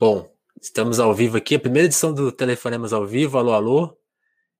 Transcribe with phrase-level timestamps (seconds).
[0.00, 3.36] Bom, estamos ao vivo aqui, a primeira edição do Telefonemas ao vivo.
[3.36, 3.98] Alô, alô.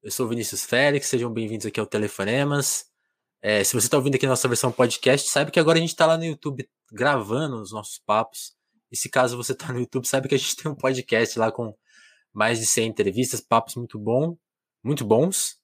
[0.02, 2.84] Eu sou Vinícius Félix, sejam bem-vindos aqui ao Telefonemas.
[3.40, 5.92] É, se você está ouvindo aqui a nossa versão podcast, saiba que agora a gente
[5.92, 8.52] está lá no YouTube gravando os nossos papos.
[8.92, 11.50] E se caso você está no YouTube, sabe que a gente tem um podcast lá
[11.50, 11.74] com
[12.34, 14.36] mais de 100 entrevistas, papos muito bom,
[14.84, 15.56] muito bons.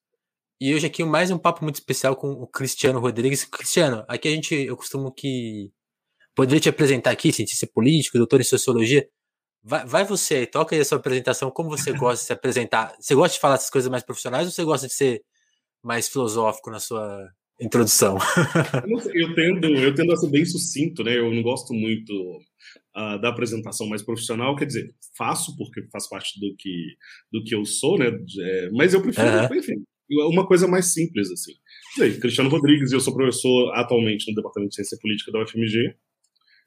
[0.59, 3.45] E hoje aqui mais um papo muito especial com o Cristiano Rodrigues.
[3.45, 5.71] Cristiano, aqui a gente, eu costumo que
[6.35, 9.07] poderia te apresentar aqui, cientista político, doutor em sociologia,
[9.69, 12.95] Vai, vai você aí, toca aí a sua apresentação, como você gosta de se apresentar?
[13.01, 15.23] Você gosta de falar essas coisas mais profissionais ou você gosta de ser
[15.83, 17.29] mais filosófico na sua
[17.61, 18.17] introdução?
[19.13, 21.19] Eu tendo, eu tendo a ser bem sucinto, né?
[21.19, 22.13] Eu não gosto muito
[22.97, 26.95] uh, da apresentação mais profissional, quer dizer, faço porque faz parte do que,
[27.33, 28.07] do que eu sou, né?
[28.07, 29.55] É, mas eu prefiro, uhum.
[29.57, 29.85] enfim,
[30.31, 31.53] uma coisa mais simples, assim.
[32.21, 35.97] Cristiano Rodrigues, eu sou professor atualmente no Departamento de Ciência Política da UFMG.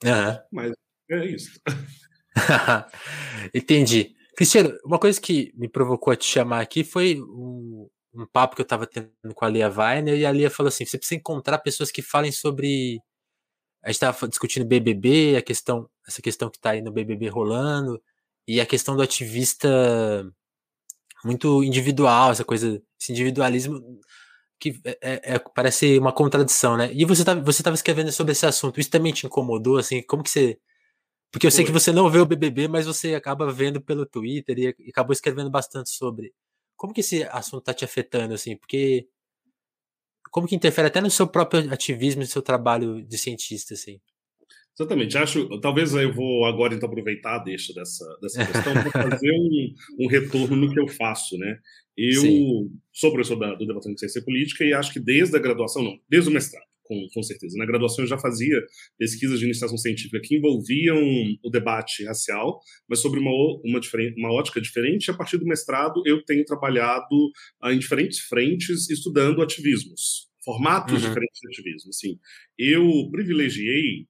[0.03, 0.37] Uhum.
[0.51, 0.73] Mas
[1.11, 1.61] é isso.
[3.53, 4.15] Entendi.
[4.35, 8.61] Cristiano, uma coisa que me provocou a te chamar aqui foi um, um papo que
[8.61, 11.59] eu estava tendo com a Lia Weiner, e a Lia falou assim: você precisa encontrar
[11.59, 13.01] pessoas que falem sobre.
[13.83, 18.01] A gente estava discutindo BBB, a questão, essa questão que está aí no BBB rolando,
[18.47, 19.69] e a questão do ativista
[21.23, 23.81] muito individual, essa coisa, esse individualismo
[24.59, 26.91] que é, é, é parece uma contradição, né?
[26.93, 30.23] E você estava você tava escrevendo sobre esse assunto, isso também te incomodou, assim, como
[30.23, 30.57] que você
[31.31, 34.57] porque eu sei que você não vê o BBB, mas você acaba vendo pelo Twitter
[34.57, 36.33] e, e acabou escrevendo bastante sobre.
[36.75, 38.57] Como que esse assunto está te afetando, assim?
[38.57, 39.07] Porque
[40.31, 43.99] como que interfere até no seu próprio ativismo, no seu trabalho de cientista, assim?
[44.79, 45.17] Exatamente.
[45.17, 49.75] Acho, talvez eu vou agora então aproveitar a deixa dessa, dessa questão para fazer um,
[49.99, 51.59] um, retorno no que eu faço, né?
[51.97, 52.71] Eu Sim.
[52.93, 55.99] sou professor da, do Departamento de Ciência Política e acho que desde a graduação, não,
[56.07, 57.55] desde o mestrado, com, com certeza.
[57.57, 58.59] Na graduação eu já fazia
[58.97, 60.99] pesquisas de iniciação científica que envolviam
[61.43, 62.59] o debate racial,
[62.89, 63.31] mas sobre uma,
[63.63, 63.79] uma,
[64.17, 65.11] uma ótica diferente.
[65.11, 67.15] A partir do mestrado, eu tenho trabalhado
[67.63, 71.07] uh, em diferentes frentes, estudando ativismos, formatos uhum.
[71.07, 71.89] diferentes de ativismo.
[71.89, 72.19] Assim,
[72.57, 74.07] eu privilegiei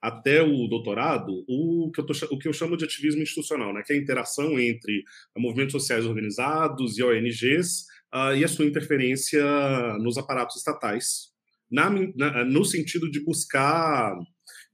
[0.00, 3.82] até o doutorado o que, eu tô, o que eu chamo de ativismo institucional, né,
[3.84, 5.02] que é a interação entre
[5.36, 7.82] movimentos sociais organizados e ONGs
[8.14, 9.44] uh, e a sua interferência
[9.98, 11.35] nos aparatos estatais,
[11.70, 14.14] na, na, no sentido de buscar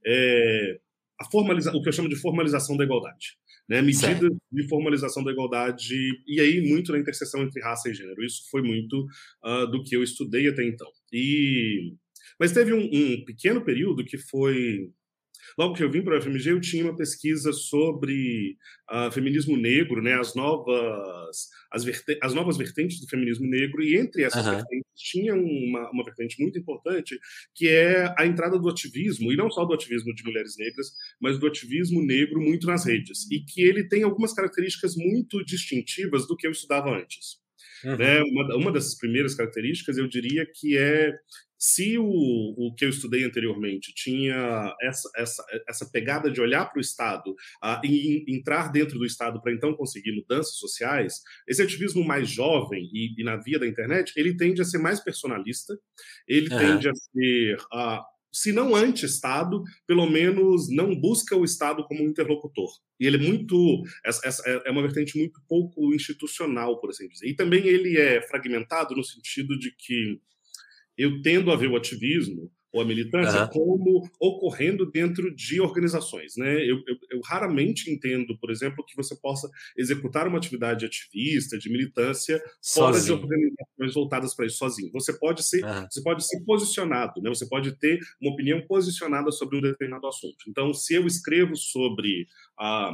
[0.05, 0.79] é,
[1.19, 3.37] a formaliza, o que eu chamo de formalização da igualdade.
[3.69, 4.37] Né, medidas certo.
[4.51, 5.95] de formalização da igualdade,
[6.27, 8.21] e aí muito na interseção entre raça e gênero.
[8.21, 9.05] Isso foi muito
[9.45, 10.87] uh, do que eu estudei até então.
[11.13, 11.93] E,
[12.37, 14.89] mas teve um, um pequeno período que foi
[15.57, 18.57] Logo que eu vim para a FMG, eu tinha uma pesquisa sobre
[18.91, 21.85] uh, feminismo negro, né, as novas as,
[22.21, 24.55] as, novas vertentes do feminismo negro, e entre essas uhum.
[24.55, 27.19] vertentes tinha uma, uma vertente muito importante,
[27.55, 31.39] que é a entrada do ativismo, e não só do ativismo de mulheres negras, mas
[31.39, 36.35] do ativismo negro muito nas redes, e que ele tem algumas características muito distintivas do
[36.35, 37.42] que eu estudava antes.
[37.83, 37.97] Uhum.
[37.97, 38.21] Né?
[38.21, 41.13] Uma, uma dessas primeiras características, eu diria que é
[41.63, 46.77] se o, o que eu estudei anteriormente tinha essa, essa, essa pegada de olhar para
[46.77, 52.03] o Estado uh, e entrar dentro do Estado para então conseguir mudanças sociais, esse ativismo
[52.03, 55.73] mais jovem e, e, na via da internet, ele tende a ser mais personalista,
[56.27, 56.59] ele uhum.
[56.59, 62.69] tende a ser, uh, se não anti-Estado, pelo menos não busca o Estado como interlocutor.
[62.99, 63.83] E ele é muito.
[64.03, 67.27] Essa é uma vertente muito pouco institucional, por assim dizer.
[67.27, 70.19] E também ele é fragmentado no sentido de que
[70.97, 73.49] eu tendo a ver o ativismo ou a militância uhum.
[73.49, 76.35] como ocorrendo dentro de organizações.
[76.35, 76.55] Né?
[76.63, 81.69] Eu, eu, eu, raramente entendo, por exemplo, que você possa executar uma atividade ativista, de
[81.69, 84.91] militância, fora de organizações voltadas para isso sozinho.
[84.91, 85.87] Você pode ser, uhum.
[85.89, 87.29] você pode ser posicionado, né?
[87.29, 90.37] você pode ter uma opinião posicionada sobre um determinado assunto.
[90.47, 92.25] Então, se eu escrevo sobre
[92.57, 92.91] a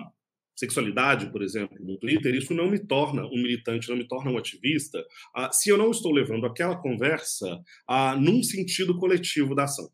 [0.60, 4.38] sexualidade, por exemplo, no Twitter, isso não me torna um militante, não me torna um
[4.38, 7.48] ativista, uh, se eu não estou levando aquela conversa
[7.90, 9.90] uh, num sentido coletivo da ação.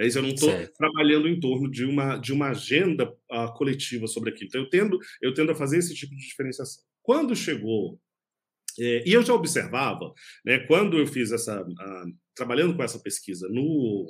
[0.00, 4.06] É isso, eu não estou trabalhando em torno de uma, de uma agenda uh, coletiva
[4.06, 4.48] sobre aquilo.
[4.48, 6.82] Então, eu tendo, eu tendo a fazer esse tipo de diferenciação.
[7.02, 8.00] Quando chegou
[8.78, 10.14] é, e eu já observava,
[10.44, 11.66] né, quando eu fiz essa,
[12.32, 14.06] trabalhando com essa pesquisa no,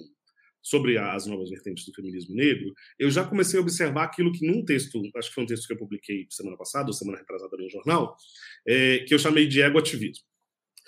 [0.62, 4.64] sobre as novas vertentes do feminismo negro, eu já comecei a observar aquilo que num
[4.64, 7.70] texto, acho que foi um texto que eu publiquei semana passada, ou semana retrasada no
[7.70, 8.16] jornal,
[8.66, 10.24] é, que eu chamei de egoativismo,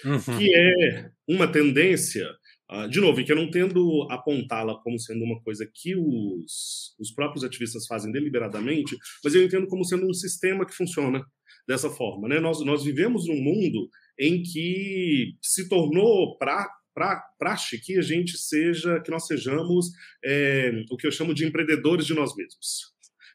[0.05, 0.38] uhum.
[0.38, 2.28] que é uma tendência,
[2.70, 6.94] uh, de novo, e que eu não tendo apontá-la como sendo uma coisa que os,
[6.99, 11.25] os próprios ativistas fazem deliberadamente, mas eu entendo como sendo um sistema que funciona
[11.66, 12.28] dessa forma.
[12.28, 12.40] Né?
[12.40, 13.88] Nós, nós vivemos num mundo
[14.19, 19.87] em que se tornou pra, pra, praxe que a gente seja, que nós sejamos
[20.25, 22.92] é, o que eu chamo de empreendedores de nós mesmos.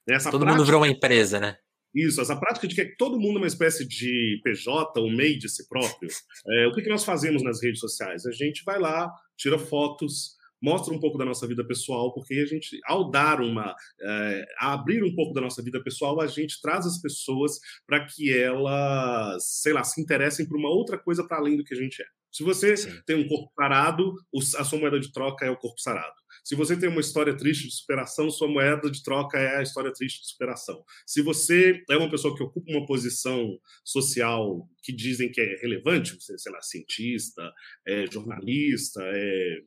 [0.07, 1.57] Essa todo prática, mundo virou uma empresa, né?
[1.93, 5.47] Isso, essa prática de que todo mundo é uma espécie de PJ, um MEI de
[5.47, 6.09] si próprio.
[6.47, 8.25] É, o que, que nós fazemos nas redes sociais?
[8.25, 12.45] A gente vai lá, tira fotos, mostra um pouco da nossa vida pessoal, porque a
[12.45, 16.85] gente, ao dar uma, é, abrir um pouco da nossa vida pessoal, a gente traz
[16.85, 21.55] as pessoas para que elas, sei lá, se interessem por uma outra coisa para além
[21.55, 22.05] do que a gente é.
[22.35, 22.89] Se você Sim.
[23.05, 24.13] tem um corpo sarado,
[24.57, 26.15] a sua moeda de troca é o corpo sarado.
[26.43, 29.89] Se você tem uma história triste de superação, sua moeda de troca é a história
[29.93, 30.83] triste de superação.
[31.07, 36.13] Se você é uma pessoa que ocupa uma posição social que dizem que é relevante,
[36.13, 37.53] você, sei lá, cientista,
[37.87, 39.61] é jornalista, é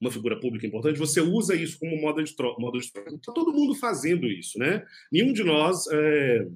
[0.00, 2.60] uma figura pública importante, você usa isso como modo de troca.
[2.60, 3.14] Modo de troca.
[3.14, 4.84] Está todo mundo fazendo isso, né?
[5.12, 6.48] Nenhum de nós é,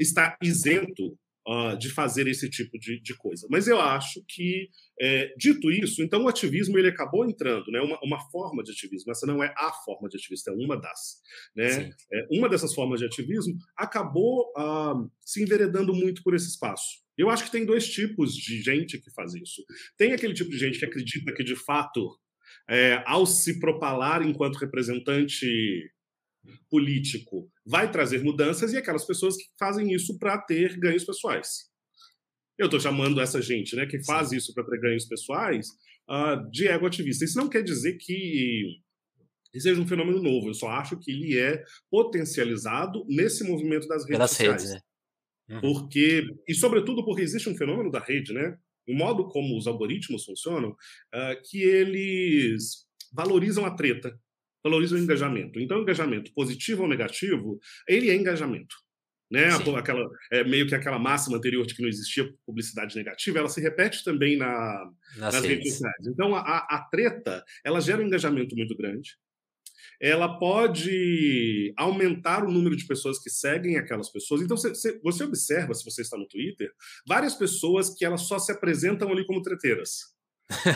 [0.00, 3.46] está isento uh, de fazer esse tipo de, de, coisa.
[3.50, 4.68] Mas eu acho que,
[5.00, 7.80] é, dito isso, então o ativismo ele acabou entrando, né?
[7.80, 9.10] Uma, uma, forma de ativismo.
[9.10, 11.20] Essa não é a forma de ativismo, é uma das.
[11.54, 11.90] Né?
[12.12, 17.04] É, uma dessas formas de ativismo acabou uh, se enveredando muito por esse espaço.
[17.16, 19.64] Eu acho que tem dois tipos de gente que faz isso.
[19.96, 22.10] Tem aquele tipo de gente que acredita que, de fato,
[22.68, 25.46] é, ao se propalar enquanto representante
[26.70, 31.70] político, vai trazer mudanças e aquelas pessoas que fazem isso para ter ganhos pessoais.
[32.58, 35.68] Eu estou chamando essa gente, né, que faz isso para ter ganhos pessoais,
[36.08, 37.24] uh, de ego ativista.
[37.24, 38.80] Isso não quer dizer que
[39.56, 40.48] seja um fenômeno novo.
[40.48, 44.62] Eu só acho que ele é potencializado nesse movimento das redes Pelas sociais.
[44.62, 44.80] Redes, né?
[45.50, 45.60] Uhum.
[45.60, 48.56] Porque e sobretudo porque existe um fenômeno da rede, né?
[48.86, 54.18] o modo como os algoritmos funcionam, uh, que eles valorizam a treta,
[54.64, 55.60] valorizam o engajamento.
[55.60, 58.74] Então, engajamento positivo ou negativo, ele é engajamento.
[59.30, 59.48] Né?
[59.76, 63.60] Aquela, é, meio que aquela máxima anterior de que não existia publicidade negativa, ela se
[63.60, 66.06] repete também na, nas, nas redes sociais.
[66.06, 69.16] Então, a, a treta, ela gera um engajamento muito grande,
[70.00, 74.42] ela pode aumentar o número de pessoas que seguem aquelas pessoas.
[74.42, 76.70] Então, você, você observa, se você está no Twitter,
[77.06, 80.13] várias pessoas que elas só se apresentam ali como treteiras.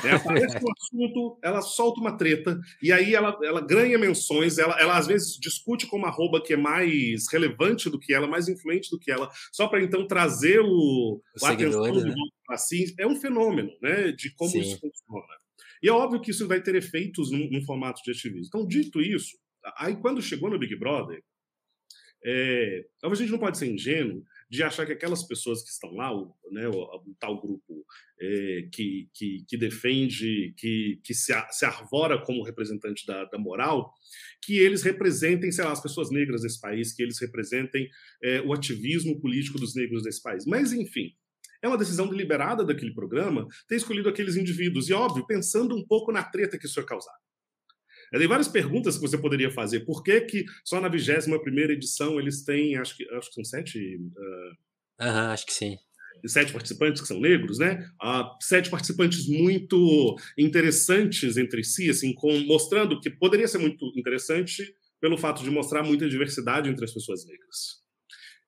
[0.05, 4.79] É, aparece um assunto, ela solta uma treta, e aí ela, ela ganha menções, ela,
[4.81, 8.49] ela às vezes discute com uma arroba que é mais relevante do que ela, mais
[8.49, 12.15] influente do que ela, só para então trazer o, o atenção né?
[12.51, 12.85] assim.
[12.99, 14.61] É um fenômeno né, de como Sim.
[14.61, 15.35] isso funciona.
[15.83, 18.47] E é óbvio que isso vai ter efeitos num, num formato de ativismo.
[18.47, 19.37] Então, dito isso,
[19.77, 21.23] aí quando chegou no Big Brother,
[22.25, 25.93] é, talvez a gente não pode ser ingênuo de achar que aquelas pessoas que estão
[25.93, 27.85] lá, o, né, o, o tal grupo
[28.21, 33.93] é, que, que, que, defende, que, que se, se arvora como representante da, da, moral,
[34.43, 37.89] que eles representem, sei lá, as pessoas negras desse país, que eles representem
[38.23, 40.45] é, o ativismo político dos negros desse país.
[40.47, 41.13] Mas, enfim,
[41.63, 44.89] é uma decisão deliberada daquele programa ter escolhido aqueles indivíduos.
[44.89, 47.15] E, óbvio, pensando um pouco na treta que isso ia causar.
[48.11, 49.81] Tem várias perguntas que você poderia fazer.
[49.81, 53.45] Por que, que só na 21 primeira edição eles têm, acho que, acho que são
[53.45, 53.79] sete...
[53.97, 55.77] Uh, uhum, acho que sim.
[56.27, 57.89] Sete participantes que são negros, né?
[58.03, 64.75] Uh, sete participantes muito interessantes entre si, assim, com, mostrando que poderia ser muito interessante
[65.01, 67.79] pelo fato de mostrar muita diversidade entre as pessoas negras.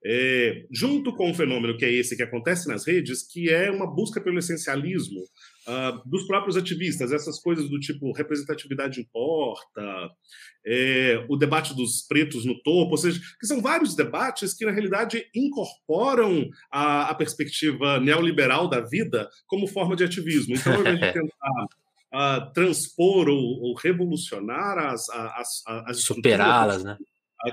[0.04, 3.86] É, junto com o fenômeno que é esse que acontece nas redes, que é uma
[3.86, 5.20] busca pelo essencialismo
[5.66, 10.10] uh, dos próprios ativistas, essas coisas do tipo representatividade importa,
[10.66, 14.72] é, o debate dos pretos no topo, ou seja, que são vários debates que na
[14.72, 20.54] realidade incorporam a, a perspectiva neoliberal da vida como forma de ativismo.
[20.54, 21.64] Então, ao invés de tentar
[22.14, 26.96] uh, transpor ou, ou, revolucionar as, as, as, as superá-las, né?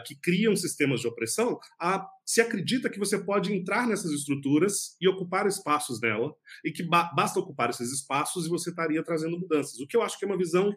[0.06, 5.08] Que criam sistemas de opressão, a, se acredita que você pode entrar nessas estruturas e
[5.08, 6.34] ocupar espaços nela,
[6.65, 9.79] e que ba basta ocupar esses espaços e você estaria trazendo mudanças.
[9.79, 10.75] O que eu acho que é uma visão,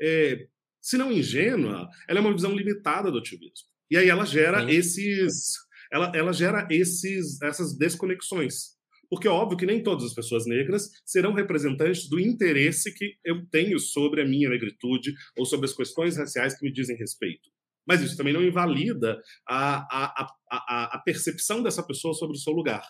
[0.00, 0.46] é,
[0.80, 3.68] se não ingênua, ela é uma visão limitada do ativismo.
[3.90, 5.54] E aí ela gera esses,
[5.92, 8.74] ela, ela gera esses, essas desconexões.
[9.08, 13.46] Porque é óbvio que nem todas as pessoas negras serão representantes do interesse que eu
[13.46, 17.53] tenho sobre a minha negritude ou sobre as questões raciais que me dizem respeito.
[17.86, 22.52] Mas isso também não invalida a, a, a, a percepção dessa pessoa sobre o seu
[22.52, 22.86] lugar.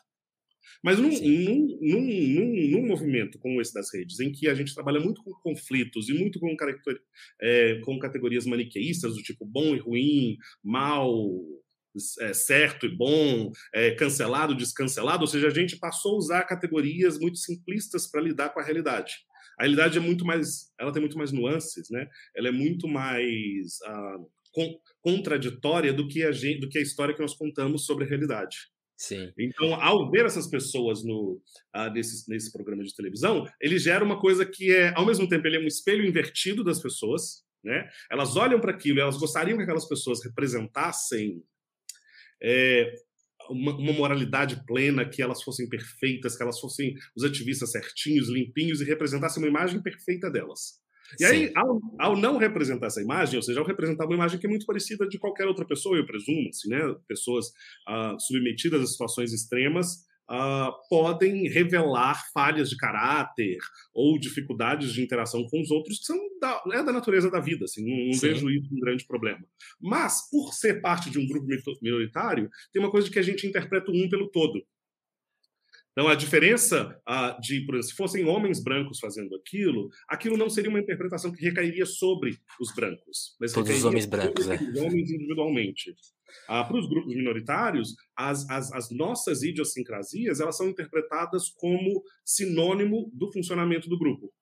[0.82, 5.00] Mas num, num, num, num, movimento como esse das redes, em que a gente trabalha
[5.00, 6.54] muito com conflitos e muito com,
[7.40, 11.40] é, com categorias maniqueístas, do tipo bom e ruim, mal,
[12.20, 17.18] é, certo e bom, é, cancelado, descancelado, ou seja, a gente passou a usar categorias
[17.18, 19.14] muito simplistas para lidar com a realidade.
[19.58, 22.08] A realidade é muito mais, ela tem muito mais nuances, né?
[22.36, 24.16] Ela é muito mais ah,
[25.00, 28.56] contraditória do que, a gente, do que a história que nós contamos sobre a realidade.
[28.96, 29.32] Sim.
[29.38, 31.40] Então, ao ver essas pessoas no,
[31.76, 35.46] uh, nesse, nesse programa de televisão, ele gera uma coisa que é, ao mesmo tempo,
[35.46, 37.88] ele é um espelho invertido das pessoas, Né?
[38.10, 41.42] Elas olham para aquilo, elas gostariam que aquelas pessoas representassem
[42.42, 42.92] é,
[43.50, 48.80] uma, uma, moralidade plena, que elas fossem perfeitas, que elas fossem os ativistas certinhos, limpinhos
[48.80, 50.83] e representassem uma imagem perfeita delas.
[51.18, 54.46] E aí, ao, ao, não representar essa imagem, ou seja, ao representar uma imagem que
[54.46, 56.94] é muito parecida de qualquer outra pessoa, eu presumo, assim, né?
[57.06, 57.46] pessoas
[57.86, 63.58] ah, submetidas a situações extremas, Uh, podem revelar falhas de caráter
[63.92, 67.66] ou dificuldades de interação com os outros que são da, é da natureza da vida,
[67.66, 69.44] assim, não, não vejo isso um grande problema.
[69.78, 71.46] Mas, por ser parte de um grupo
[71.82, 74.64] minoritário, tem uma coisa de que a gente interpreta um pelo todo.
[75.96, 80.50] Então, a diferença uh, de, por exemplo, se fossem homens brancos fazendo aquilo, aquilo não
[80.50, 83.36] seria uma interpretação que recairia sobre os brancos.
[83.40, 84.56] Mas Todos os homens brancos, é.
[84.56, 85.90] Os homens individualmente.
[85.90, 93.08] Uh, para os grupos minoritários, as, as, as, nossas idiosincrasias elas são interpretadas como sinônimo
[93.14, 94.34] do funcionamento do grupo.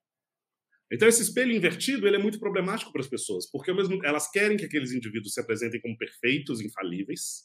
[0.91, 4.57] Então, esse espelho invertido ele é muito problemático para as pessoas, porque mesmo, elas querem
[4.57, 7.43] que aqueles indivíduos se apresentem como perfeitos, infalíveis,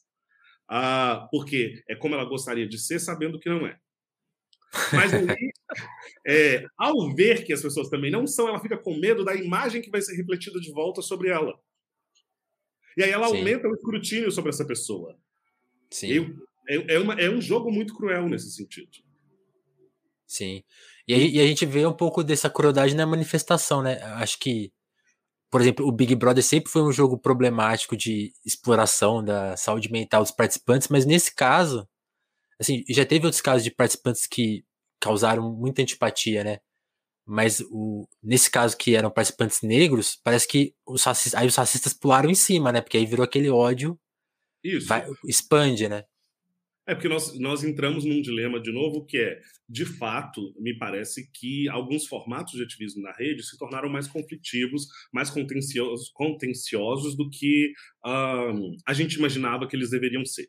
[0.72, 3.78] uh, porque é como ela gostaria de ser, sabendo que não é.
[4.94, 5.52] Mas aí,
[6.26, 9.82] é, ao ver que as pessoas também não são, ela fica com medo da imagem
[9.82, 11.58] que vai ser refletida de volta sobre ela.
[12.98, 13.38] E aí ela Sim.
[13.38, 15.18] aumenta o escrutínio sobre essa pessoa.
[15.90, 16.36] Sim.
[16.68, 18.90] É, é, uma, é um jogo muito cruel nesse sentido.
[20.26, 20.64] Sim.
[21.08, 24.02] E, aí, e a gente vê um pouco dessa crueldade na manifestação, né?
[24.16, 24.74] Acho que,
[25.50, 30.24] por exemplo, o Big Brother sempre foi um jogo problemático de exploração da saúde mental
[30.24, 31.88] dos participantes, mas nesse caso,
[32.60, 34.64] Assim, já teve outros casos de participantes que
[35.00, 36.60] causaram muita antipatia, né?
[37.26, 41.94] Mas o, nesse caso que eram participantes negros, parece que os racistas, aí os racistas
[41.94, 42.82] pularam em cima, né?
[42.82, 44.00] Porque aí virou aquele ódio.
[44.64, 44.88] Isso.
[44.88, 46.04] Vai, expande, né?
[46.88, 51.30] É porque nós, nós entramos num dilema de novo que é, de fato, me parece
[51.34, 57.30] que alguns formatos de ativismo na rede se tornaram mais conflitivos, mais contenciosos, contenciosos do
[57.30, 57.74] que
[58.06, 60.48] um, a gente imaginava que eles deveriam ser.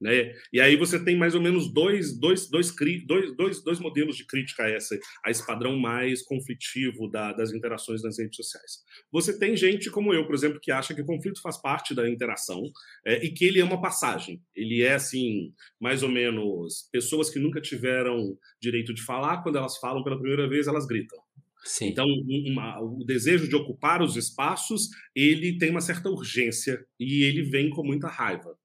[0.00, 0.32] Né?
[0.50, 2.74] E aí você tem mais ou menos dois, dois, dois,
[3.06, 7.52] dois, dois, dois modelos de crítica a, essa, a esse padrão mais conflitivo da, das
[7.52, 8.82] interações nas redes sociais.
[9.12, 12.08] Você tem gente como eu, por exemplo, que acha que o conflito faz parte da
[12.08, 12.62] interação
[13.04, 14.42] é, e que ele é uma passagem.
[14.56, 19.76] Ele é, assim, mais ou menos pessoas que nunca tiveram direito de falar, quando elas
[19.76, 21.18] falam pela primeira vez, elas gritam.
[21.62, 21.88] Sim.
[21.88, 22.06] Então,
[22.48, 27.68] uma, o desejo de ocupar os espaços, ele tem uma certa urgência e ele vem
[27.68, 28.56] com muita raiva.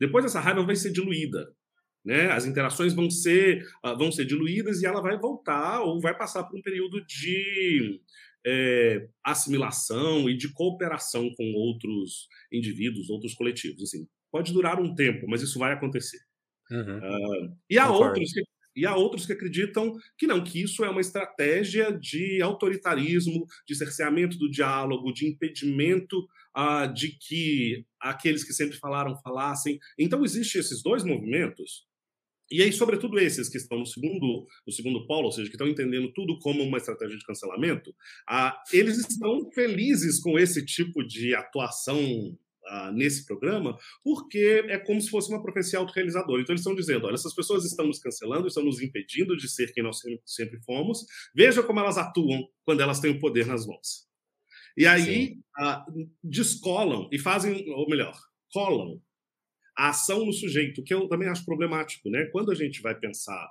[0.00, 1.52] Depois essa raiva vai ser diluída.
[2.04, 2.30] Né?
[2.30, 6.44] As interações vão ser, uh, vão ser diluídas e ela vai voltar ou vai passar
[6.44, 8.00] por um período de
[8.46, 13.82] é, assimilação e de cooperação com outros indivíduos, outros coletivos.
[13.82, 16.20] Assim, pode durar um tempo, mas isso vai acontecer.
[16.70, 16.98] Uhum.
[16.98, 18.42] Uh, e há outros que
[18.76, 23.74] e há outros que acreditam que não, que isso é uma estratégia de autoritarismo, de
[23.74, 29.78] cerceamento do diálogo, de impedimento uh, de que aqueles que sempre falaram falassem.
[29.98, 31.88] Então, existem esses dois movimentos,
[32.50, 35.68] e aí, sobretudo esses que estão no segundo, no segundo polo, ou seja, que estão
[35.68, 41.34] entendendo tudo como uma estratégia de cancelamento, uh, eles estão felizes com esse tipo de
[41.34, 46.40] atuação uh, nesse programa, porque é como se fosse uma profecia autorrealizadora.
[46.40, 49.70] Então, eles estão dizendo: olha, essas pessoas estão nos cancelando, estão nos impedindo de ser
[49.74, 54.07] quem nós sempre fomos, veja como elas atuam quando elas têm o poder nas mãos.
[54.78, 58.16] E aí uh, descolam e fazem, ou melhor,
[58.52, 59.02] colam
[59.76, 62.26] a ação no sujeito, que eu também acho problemático, né?
[62.26, 63.48] Quando a gente vai pensar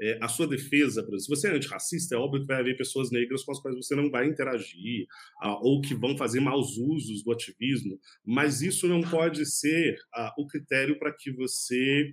[0.00, 2.76] é, a sua defesa, por exemplo, se você é antirracista, é óbvio que vai haver
[2.76, 5.06] pessoas negras com as quais você não vai interagir,
[5.44, 10.42] uh, ou que vão fazer maus usos do ativismo, mas isso não pode ser uh,
[10.42, 12.12] o critério para que você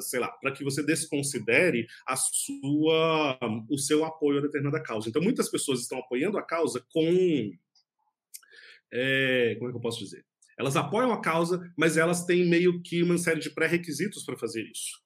[0.00, 3.38] sei lá, para que você desconsidere a sua,
[3.70, 5.08] o seu apoio a determinada causa.
[5.08, 7.50] Então, muitas pessoas estão apoiando a causa com,
[8.92, 10.24] é, como é que eu posso dizer?
[10.58, 14.62] Elas apoiam a causa, mas elas têm meio que uma série de pré-requisitos para fazer
[14.62, 15.02] isso.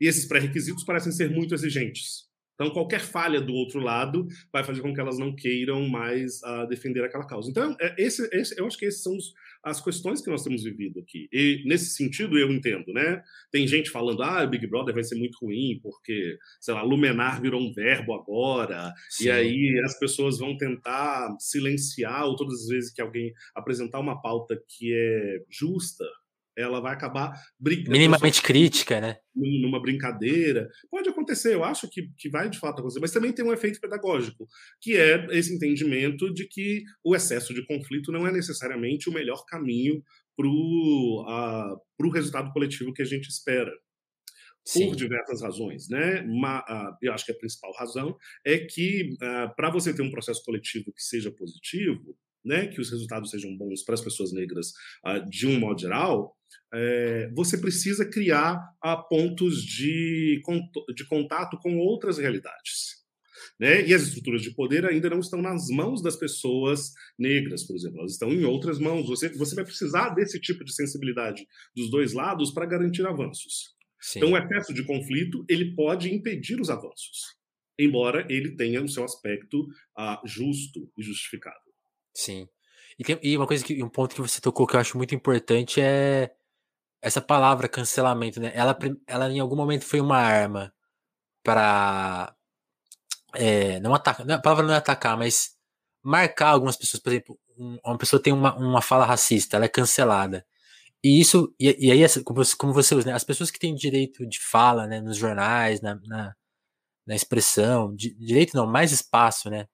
[0.00, 2.28] E esses pré-requisitos parecem ser muito exigentes.
[2.54, 6.66] Então, qualquer falha do outro lado vai fazer com que elas não queiram mais uh,
[6.68, 7.48] defender aquela causa.
[7.48, 9.32] Então, é, esse, esse, eu acho que esses são os,
[9.68, 11.28] as questões que nós temos vivido aqui.
[11.32, 13.22] E, nesse sentido, eu entendo, né?
[13.50, 17.40] Tem gente falando, ah, o Big Brother vai ser muito ruim, porque, sei lá, lumenar
[17.40, 19.26] virou um verbo agora, Sim.
[19.26, 24.20] e aí as pessoas vão tentar silenciar, ou todas as vezes que alguém apresentar uma
[24.20, 26.04] pauta que é justa,
[26.58, 27.92] ela vai acabar brincando.
[27.92, 29.18] Minimamente crítica, né?
[29.34, 30.68] Numa brincadeira.
[30.90, 33.80] Pode acontecer, eu acho que, que vai de fato acontecer, mas também tem um efeito
[33.80, 34.46] pedagógico,
[34.80, 39.44] que é esse entendimento de que o excesso de conflito não é necessariamente o melhor
[39.46, 40.02] caminho
[40.36, 43.72] para o resultado coletivo que a gente espera.
[44.66, 44.88] Sim.
[44.88, 46.20] por diversas razões, né?
[46.22, 50.42] Uh, eu acho que a principal razão é que uh, para você ter um processo
[50.44, 52.14] coletivo que seja positivo,
[52.44, 54.68] né, que os resultados sejam bons para as pessoas negras
[55.06, 56.36] uh, de um modo geral,
[56.72, 58.58] é, você precisa criar
[59.08, 60.40] pontos de,
[60.94, 62.98] de contato com outras realidades.
[63.58, 63.86] Né?
[63.86, 68.00] E as estruturas de poder ainda não estão nas mãos das pessoas negras, por exemplo,
[68.00, 69.06] elas estão em outras mãos.
[69.06, 73.76] Você, você vai precisar desse tipo de sensibilidade dos dois lados para garantir avanços.
[74.00, 74.20] Sim.
[74.20, 77.36] Então, o excesso de conflito ele pode impedir os avanços,
[77.78, 79.60] embora ele tenha o seu aspecto
[79.98, 81.67] uh, justo e justificado.
[82.18, 82.48] Sim.
[82.98, 85.14] E, tem, e uma coisa que um ponto que você tocou que eu acho muito
[85.14, 86.32] importante é
[87.02, 88.52] essa palavra cancelamento, né?
[88.54, 90.72] Ela, ela em algum momento foi uma arma
[91.44, 92.34] para
[93.34, 95.56] é, não atacar, a palavra não é atacar, mas
[96.02, 97.38] marcar algumas pessoas, por exemplo,
[97.84, 100.44] uma pessoa tem uma, uma fala racista, ela é cancelada.
[101.04, 103.74] E isso, e, e aí, como você, como você usa, né, as pessoas que têm
[103.74, 106.34] direito de fala, né, nos jornais, na, na,
[107.06, 109.68] na expressão, direito não, mais espaço, né,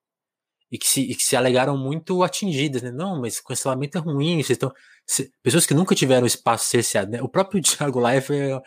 [0.75, 4.43] e que, se, e que se alegaram muito atingidas, né, não, mas cancelamento é ruim,
[4.43, 4.73] vocês estão,
[5.07, 8.61] se, pessoas que nunca tiveram espaço cerceado, né, o próprio Thiago Leifert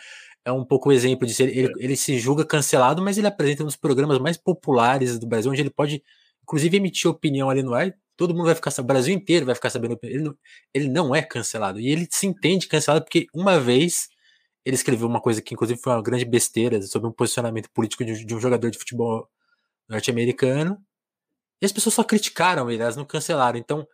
[0.45, 1.43] é um pouco o exemplo disso.
[1.43, 5.27] Ele, ele, ele, se julga cancelado, mas ele apresenta um dos programas mais populares do
[5.27, 6.01] Brasil, onde ele pode,
[6.41, 7.93] inclusive, emitir opinião ali no ar.
[8.15, 9.99] Todo mundo vai ficar sabendo, o Brasil inteiro vai ficar sabendo.
[10.01, 10.37] Ele não,
[10.73, 11.81] ele não é cancelado.
[11.81, 14.07] E ele se entende cancelado porque uma vez
[14.65, 18.23] ele escreveu uma coisa que, inclusive, foi uma grande besteira sobre um posicionamento político de,
[18.25, 19.29] de um jogador de futebol
[19.89, 20.77] norte-americano.
[21.61, 23.57] E as pessoas só criticaram ele, elas não cancelaram.
[23.57, 23.87] Então,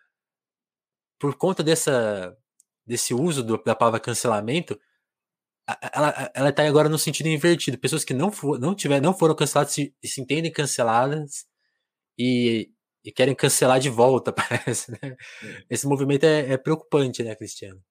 [1.19, 2.37] por conta dessa,
[2.85, 4.79] desse uso do, da palavra cancelamento,
[5.93, 7.77] ela, ela tá agora no sentido invertido.
[7.77, 11.45] Pessoas que não, for, não, tiver, não foram canceladas se, se entendem canceladas
[12.17, 12.69] e,
[13.05, 14.91] e querem cancelar de volta, parece.
[14.91, 14.99] Né?
[15.01, 15.63] É.
[15.69, 17.81] Esse movimento é, é, preocupante, né, Cristiano?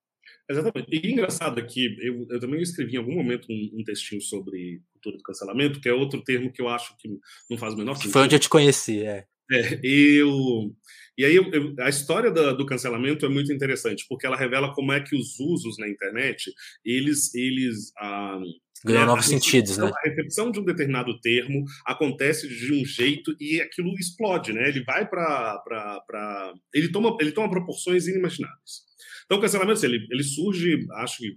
[0.50, 0.88] Exatamente.
[0.90, 5.16] E engraçado aqui, eu, eu também escrevi em algum momento um, um, textinho sobre cultura
[5.16, 7.08] do cancelamento, que é outro termo que eu acho que
[7.48, 8.12] não faz o menor sentido.
[8.12, 9.26] Foi onde eu te conheci, é.
[9.50, 10.74] É, eu,
[11.16, 11.44] e aí eu,
[11.80, 15.38] a história do, do, cancelamento é muito interessante, porque ela revela como é que os
[15.38, 16.50] usos na internet,
[16.84, 18.40] eles, eles ah,
[18.84, 19.90] ganham né, novos sentidos, né?
[19.90, 24.68] A recepção de um determinado termo acontece de um jeito e aquilo explode, né?
[24.68, 28.82] Ele vai para ele toma ele toma proporções inimagináveis.
[29.24, 31.34] Então o cancelamento ele, ele surge, acho que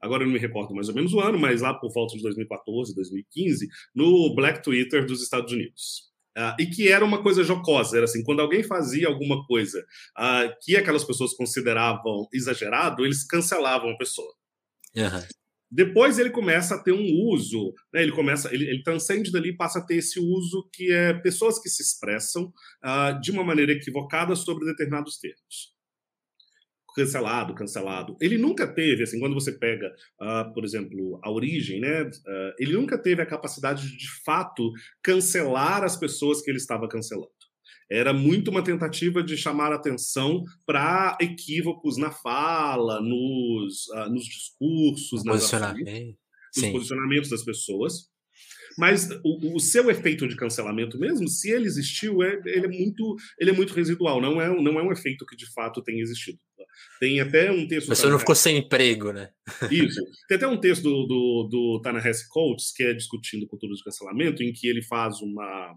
[0.00, 2.22] agora eu não me recordo mais ou menos o ano, mas lá por volta de
[2.22, 6.10] 2014, 2015, no Black Twitter dos Estados Unidos.
[6.36, 9.80] Uh, e que era uma coisa jocosa, era assim, quando alguém fazia alguma coisa
[10.16, 14.32] uh, que aquelas pessoas consideravam exagerado, eles cancelavam a pessoa.
[14.96, 15.22] Uhum.
[15.72, 19.56] Depois ele começa a ter um uso, né, ele começa, ele, ele transcende dali e
[19.56, 22.52] passa a ter esse uso que é pessoas que se expressam
[22.84, 25.79] uh, de uma maneira equivocada sobre determinados termos
[26.94, 28.16] cancelado, cancelado.
[28.20, 29.86] Ele nunca teve, assim, quando você pega,
[30.20, 32.02] uh, por exemplo, a origem, né?
[32.02, 34.70] Uh, ele nunca teve a capacidade de, de fato,
[35.02, 37.30] cancelar as pessoas que ele estava cancelando.
[37.90, 45.24] Era muito uma tentativa de chamar atenção para equívocos na fala, nos, uh, nos discursos,
[45.24, 46.16] posicionamento.
[46.56, 48.10] nos posicionamentos das pessoas.
[48.78, 53.16] Mas o, o, seu efeito de cancelamento mesmo, se ele existiu, é, ele, é muito,
[53.38, 56.38] ele é muito residual, não é, não é um efeito que de fato tem existido.
[56.98, 57.88] Tem até um texto.
[57.88, 59.30] Você não ficou sem emprego, né?
[59.70, 60.00] Isso.
[60.28, 64.42] Tem até um texto do, do, do Tanahasi Coates, que é discutindo cultura de cancelamento,
[64.42, 65.74] em que ele faz uma,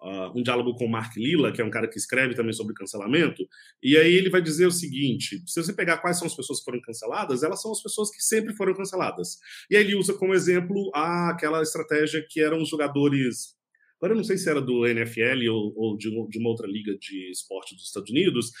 [0.00, 2.72] Uh, um diálogo com o Mark Lilla, que é um cara que escreve também sobre
[2.72, 3.44] cancelamento,
[3.82, 6.66] e aí ele vai dizer o seguinte: se você pegar quais são as pessoas que
[6.66, 9.38] foram canceladas, elas são as pessoas que sempre foram canceladas.
[9.68, 13.57] E aí ele usa como exemplo aquela estratégia que eram os jogadores
[13.98, 16.96] Agora eu não sei se era do NFL ou, ou de, de, uma outra liga
[16.98, 18.52] de esporte dos Estados Unidos,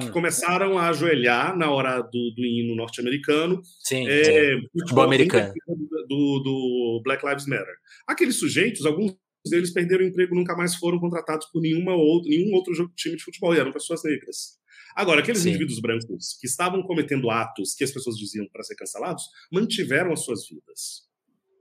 [0.00, 0.12] que hum.
[0.12, 3.60] começaram a ajoelhar na hora do, do hino norte-americano.
[3.84, 5.52] Sim, é, futebol americano.
[6.08, 7.74] Do, do Black Lives Matter.
[8.06, 9.16] Aqueles sujeitos, alguns
[9.50, 13.22] deles perderam o emprego nunca mais foram contratados por nenhuma outro, nenhum outro time de
[13.22, 14.58] futebol, e eram pessoas negras.
[14.96, 15.50] Agora, aqueles Sim.
[15.50, 20.24] indivíduos brancos que estavam cometendo atos que as pessoas diziam para ser cancelados, mantiveram as
[20.24, 21.05] suas vidas.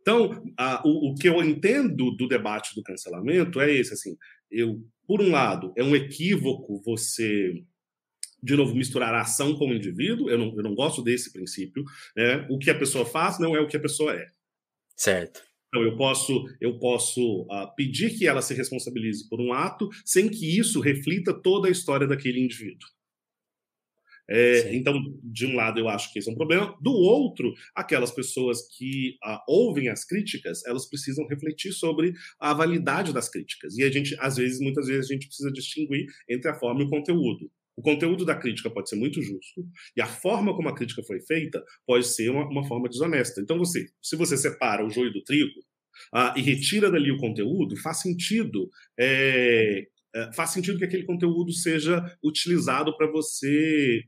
[0.06, 4.16] Então, a, o, o, que eu entendo do debate do cancelamento é esse, assim,
[4.52, 7.64] eu, por um lado, é um equívoco você,
[8.42, 11.84] de novo, misturar a ação com o indivíduo, eu não, eu não gosto desse princípio,
[12.16, 12.46] né?
[12.52, 14.28] o que a pessoa faz não é o que a pessoa é.
[14.96, 15.42] Certo.
[15.70, 20.30] Então, eu posso, eu posso uh, pedir que ela se responsabilize por um ato sem
[20.30, 22.88] que isso reflita toda a história daquele indivíduo.
[24.30, 26.76] É, então, de um lado, eu acho que esse é um problema.
[26.82, 33.14] Do outro, aquelas pessoas que uh, ouvem as críticas, elas precisam refletir sobre a validade
[33.14, 33.78] das críticas.
[33.78, 36.86] E a gente, às vezes, muitas vezes, a gente precisa distinguir entre a forma e
[36.86, 37.52] o conteúdo.
[37.78, 41.20] O conteúdo da crítica pode ser muito justo e a forma como a crítica foi
[41.20, 43.42] feita pode ser uma, uma forma desonesta.
[43.42, 45.60] Então, você, se você separa o joio do trigo
[46.14, 49.84] ah, e retira dali o conteúdo, faz sentido é,
[50.34, 54.02] faz sentido que aquele conteúdo seja utilizado para você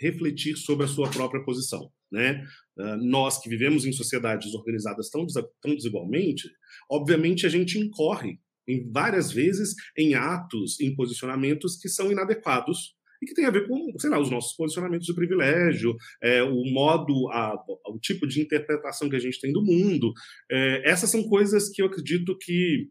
[0.00, 2.44] refletir sobre a sua própria posição, né?
[2.76, 5.26] Uh, nós que vivemos em sociedades organizadas tão,
[5.60, 6.48] tão desigualmente,
[6.90, 13.26] obviamente a gente incorre em várias vezes em atos, em posicionamentos que são inadequados e
[13.26, 17.28] que tem a ver com, sei lá, os nossos posicionamentos de privilégio, é, o modo,
[17.30, 17.54] a,
[17.88, 20.12] o tipo de interpretação que a gente tem do mundo.
[20.50, 22.88] É, essas são coisas que eu acredito que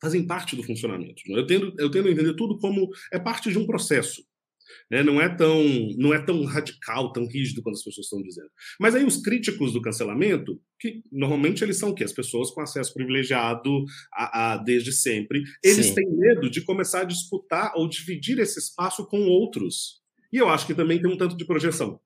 [0.00, 1.22] fazem parte do funcionamento.
[1.28, 4.22] Eu tendo, eu tendo a entender tudo como é parte de um processo.
[4.90, 5.02] Né?
[5.02, 5.62] Não, é tão,
[5.96, 8.50] não é tão radical, tão rígido quanto as pessoas estão dizendo.
[8.80, 12.04] Mas aí os críticos do cancelamento, que normalmente eles são o quê?
[12.04, 15.94] As pessoas com acesso privilegiado a, a desde sempre, eles Sim.
[15.94, 20.00] têm medo de começar a disputar ou dividir esse espaço com outros.
[20.32, 22.00] E eu acho que também tem um tanto de projeção.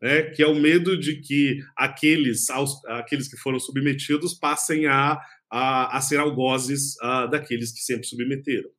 [0.00, 5.18] Né, que é o medo de que aqueles, aos, aqueles que foram submetidos passem a,
[5.50, 8.70] a, a ser algozes a, daqueles que sempre submeteram.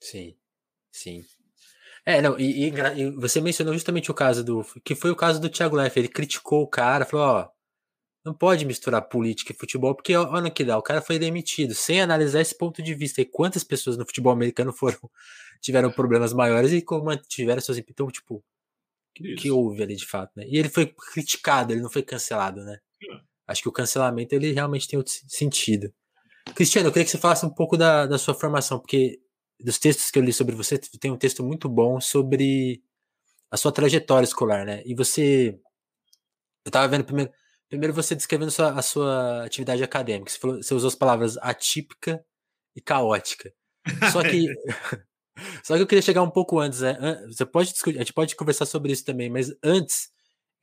[0.00, 0.34] Sim,
[0.90, 1.22] sim.
[2.08, 4.64] É, não, e, e, você mencionou justamente o caso do.
[4.82, 5.98] que foi o caso do Thiago Leff.
[5.98, 7.48] Ele criticou o cara, falou: ó,
[8.24, 12.00] não pode misturar política e futebol, porque olha que dá, o cara foi demitido, sem
[12.00, 13.20] analisar esse ponto de vista.
[13.20, 14.98] E quantas pessoas no futebol americano foram
[15.60, 17.76] tiveram problemas maiores e como tiveram seus.
[17.76, 20.46] Então, tipo, o que houve ali de fato, né?
[20.48, 22.78] E ele foi criticado, ele não foi cancelado, né?
[23.02, 23.20] É.
[23.48, 25.92] Acho que o cancelamento ele realmente tem outro sentido.
[26.54, 29.20] Cristiano, eu queria que você falasse um pouco da, da sua formação, porque
[29.60, 32.82] dos textos que eu li sobre você, tem um texto muito bom sobre
[33.50, 34.82] a sua trajetória escolar, né?
[34.84, 35.58] E você.
[36.64, 37.32] Eu tava vendo primeiro.
[37.68, 40.30] Primeiro você descrevendo a sua, a sua atividade acadêmica.
[40.30, 42.24] Você, falou, você usou as palavras atípica
[42.74, 43.52] e caótica.
[44.12, 44.46] Só que.
[45.64, 46.96] só que eu queria chegar um pouco antes, né?
[47.26, 50.10] Você pode discutir, a gente pode conversar sobre isso também, mas antes,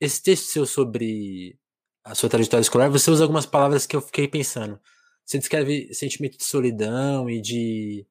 [0.00, 1.58] esse texto seu sobre
[2.04, 4.80] a sua trajetória escolar, você usa algumas palavras que eu fiquei pensando.
[5.24, 8.06] Você descreve sentimento de solidão e de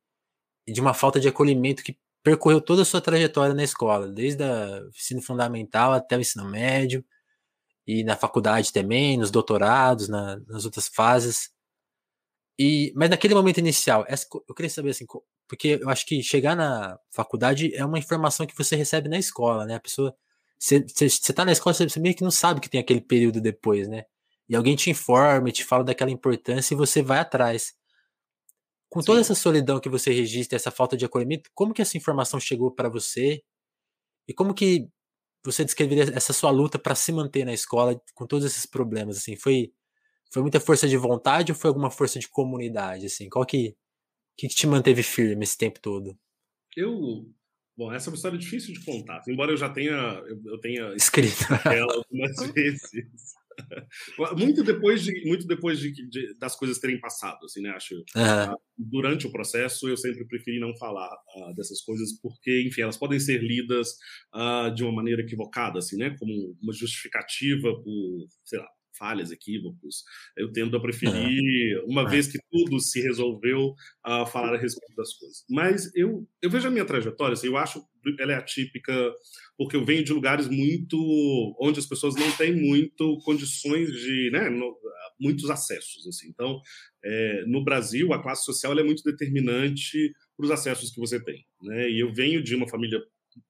[0.72, 4.90] de uma falta de acolhimento que percorreu toda a sua trajetória na escola, desde o
[4.90, 7.06] ensino fundamental até o ensino médio,
[7.88, 11.52] e na faculdade também, nos doutorados, na, nas outras fases.
[12.58, 15.06] E, mas naquele momento inicial, essa, eu queria saber assim,
[15.48, 19.66] porque eu acho que chegar na faculdade é uma informação que você recebe na escola,
[19.66, 19.76] né?
[19.76, 20.16] A pessoa.
[20.58, 23.42] Você, você, você tá na escola, você meio que não sabe que tem aquele período
[23.42, 24.06] depois, né?
[24.50, 27.74] E alguém te informa, te fala daquela importância e você vai atrás.
[28.96, 32.40] Com toda essa solidão que você registra, essa falta de acolhimento, como que essa informação
[32.40, 33.44] chegou para você?
[34.26, 34.88] E como que
[35.44, 39.18] você descreveria essa sua luta para se manter na escola com todos esses problemas?
[39.18, 39.74] Assim, foi
[40.32, 43.08] foi muita força de vontade ou foi alguma força de comunidade?
[43.08, 43.76] Assim, qual que
[44.38, 46.18] que te manteve firme esse tempo todo?
[46.74, 47.30] Eu
[47.76, 49.22] Bom, essa é uma história difícil de contar.
[49.28, 53.36] Embora eu já tenha eu, eu tenha escrito ela algumas vezes.
[54.38, 58.56] muito depois de muito depois de, de, das coisas terem passado assim né acho uhum.
[58.78, 63.20] durante o processo eu sempre preferi não falar uh, dessas coisas porque enfim elas podem
[63.20, 63.90] ser lidas
[64.34, 70.04] uh, de uma maneira equivocada assim né como uma justificativa por sei lá falhas, equívocos.
[70.36, 75.14] Eu tendo a preferir, uma vez que tudo se resolveu, a falar a respeito das
[75.18, 75.44] coisas.
[75.50, 77.84] Mas eu, eu vejo a minha trajetória, assim, eu acho
[78.20, 78.94] ela é atípica
[79.58, 80.98] porque eu venho de lugares muito
[81.60, 84.76] onde as pessoas não têm muito condições de, né, no,
[85.20, 86.30] muitos acessos, assim.
[86.30, 86.60] Então,
[87.04, 91.46] é, no Brasil, a classe social é muito determinante para os acessos que você tem,
[91.62, 91.90] né?
[91.90, 93.02] E eu venho de uma família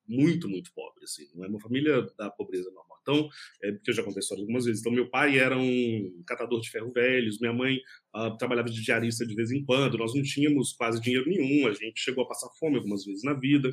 [0.07, 2.84] muito, muito pobre, assim, não é uma família da pobreza normal.
[3.05, 3.29] Então,
[3.61, 4.81] é, porque eu já contei história algumas vezes.
[4.81, 7.77] Então, meu pai era um catador de ferro velhos, minha mãe
[8.15, 9.97] uh, trabalhava de diarista de vez em quando.
[9.97, 13.33] Nós não tínhamos quase dinheiro nenhum, a gente chegou a passar fome algumas vezes na
[13.33, 13.69] vida,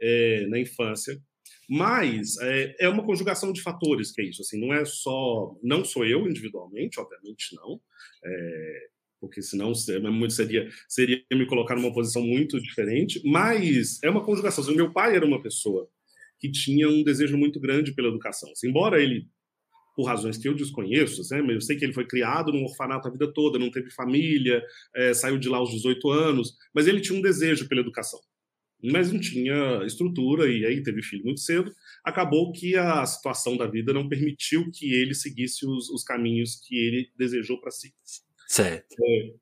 [0.00, 1.20] é, na infância.
[1.68, 4.42] Mas é, é, uma conjugação de fatores que é isso.
[4.42, 7.80] Assim, não é só, não sou eu individualmente, obviamente não.
[8.24, 8.88] É,
[9.20, 14.64] porque senão seria, seria me colocar numa posição muito diferente, mas é uma conjugação.
[14.64, 15.88] Assim, meu pai era uma pessoa
[16.40, 18.50] que tinha um desejo muito grande pela educação.
[18.50, 19.28] Assim, embora ele,
[19.94, 23.10] por razões que eu desconheço, né, eu sei que ele foi criado num orfanato a
[23.10, 24.64] vida toda, não teve família,
[24.96, 28.18] é, saiu de lá aos 18 anos, mas ele tinha um desejo pela educação.
[28.82, 31.70] Mas não tinha estrutura e aí teve filho muito cedo.
[32.02, 36.74] Acabou que a situação da vida não permitiu que ele seguisse os, os caminhos que
[36.74, 37.92] ele desejou para si.
[38.48, 38.96] Certo.
[39.04, 39.34] É,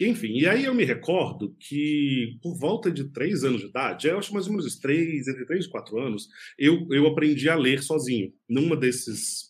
[0.00, 4.18] enfim, e aí eu me recordo que por volta de três anos de idade, eu
[4.18, 7.82] acho mais ou menos três, entre três e quatro anos, eu, eu aprendi a ler
[7.82, 8.32] sozinho.
[8.48, 9.48] Numa desses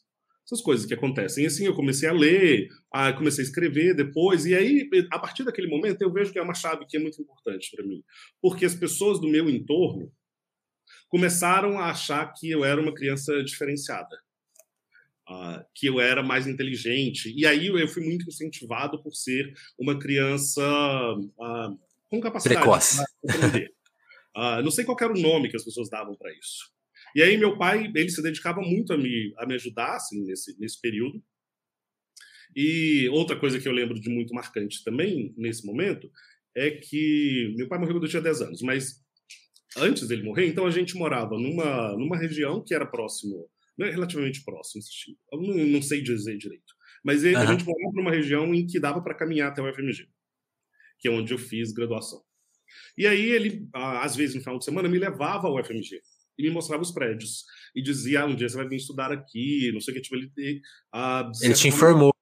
[0.48, 1.44] essas coisas que acontecem.
[1.44, 5.44] E assim, eu comecei a ler, a, comecei a escrever depois, e aí, a partir
[5.44, 8.02] daquele momento, eu vejo que é uma chave que é muito importante para mim.
[8.40, 10.10] Porque as pessoas do meu entorno
[11.08, 14.16] começaram a achar que eu era uma criança diferenciada.
[15.28, 17.34] Uh, que eu era mais inteligente.
[17.36, 23.04] E aí eu fui muito incentivado por ser uma criança uh, com capacidade Precoce.
[23.22, 23.72] de aprender.
[24.34, 26.72] Uh, não sei qual era o nome que as pessoas davam para isso.
[27.14, 30.58] E aí meu pai, ele se dedicava muito a me, a me ajudar assim, nesse,
[30.58, 31.22] nesse período.
[32.56, 36.10] E outra coisa que eu lembro de muito marcante também, nesse momento,
[36.56, 39.04] é que meu pai morreu quando eu tinha 10 anos, mas
[39.76, 43.48] antes dele morrer, então a gente morava numa, numa região que era próximo,
[43.86, 44.82] é relativamente próximo,
[45.32, 47.42] eu não, sei dizer direito, mas ele, uhum.
[47.42, 50.08] a gente morava numa região em que dava para caminhar até o FMG,
[50.98, 52.20] que é onde eu fiz graduação.
[52.96, 56.00] E aí ele, às vezes no final de semana, me levava ao FMG
[56.38, 57.44] e me mostrava os prédios.
[57.74, 60.02] E dizia, ah, um dia você vai vir estudar aqui, não sei o que.
[60.02, 60.60] Tipo, ele,
[60.94, 62.12] uh, ele te informou.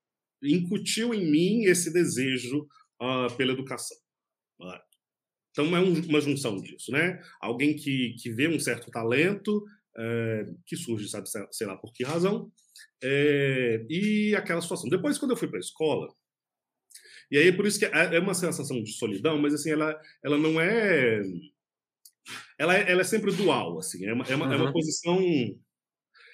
[0.43, 2.67] Incutiu em mim esse desejo
[3.01, 3.97] uh, pela educação.
[4.61, 4.79] Uh,
[5.51, 7.21] então é um, uma junção disso, né?
[7.41, 9.65] Alguém que, que vê um certo talento,
[9.99, 12.51] é, que surge, sabe, sei lá por que razão,
[13.03, 14.89] é, e aquela situação.
[14.89, 16.09] Depois, quando eu fui para a escola,
[17.31, 19.99] e aí é por isso que é, é uma sensação de solidão, mas assim, ela,
[20.23, 21.23] ela não é
[22.59, 24.53] ela é, ela é sempre dual, assim, é uma, é uma, uhum.
[24.53, 25.21] é uma posição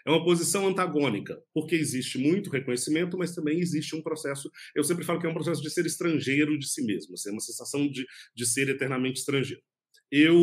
[0.04, 4.50] é uma posição antagônica, porque existe muito reconhecimento, mas também existe um processo.
[4.74, 7.32] Eu sempre falo que é um processo de ser estrangeiro de si mesmo, assim, é
[7.32, 9.62] uma sensação de, de ser eternamente estrangeiro.
[10.10, 10.34] Eu,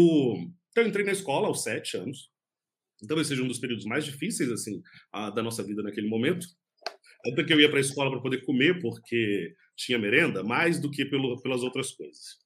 [0.72, 2.32] então, eu entrei na escola aos sete anos,
[3.08, 4.82] talvez seja um dos períodos mais difíceis assim
[5.12, 6.46] a, da nossa vida naquele momento.
[7.26, 10.90] Até que eu ia para a escola para poder comer, porque tinha merenda, mais do
[10.90, 12.38] que pelo, pelas outras coisas.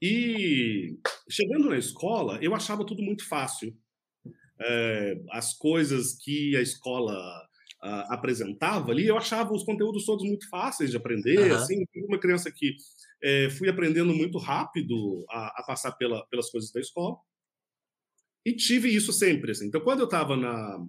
[0.00, 0.98] E
[1.30, 3.74] chegando na escola, eu achava tudo muito fácil.
[4.60, 7.14] É, as coisas que a escola
[7.82, 11.38] uh, apresentava ali, eu achava os conteúdos todos muito fáceis de aprender.
[11.38, 11.56] Uhum.
[11.56, 12.76] Assim, uma criança que
[13.22, 17.16] é, fui aprendendo muito rápido a, a passar pela, pelas coisas da escola.
[18.44, 19.52] E tive isso sempre.
[19.52, 19.66] Assim.
[19.66, 20.86] Então, quando eu estava na.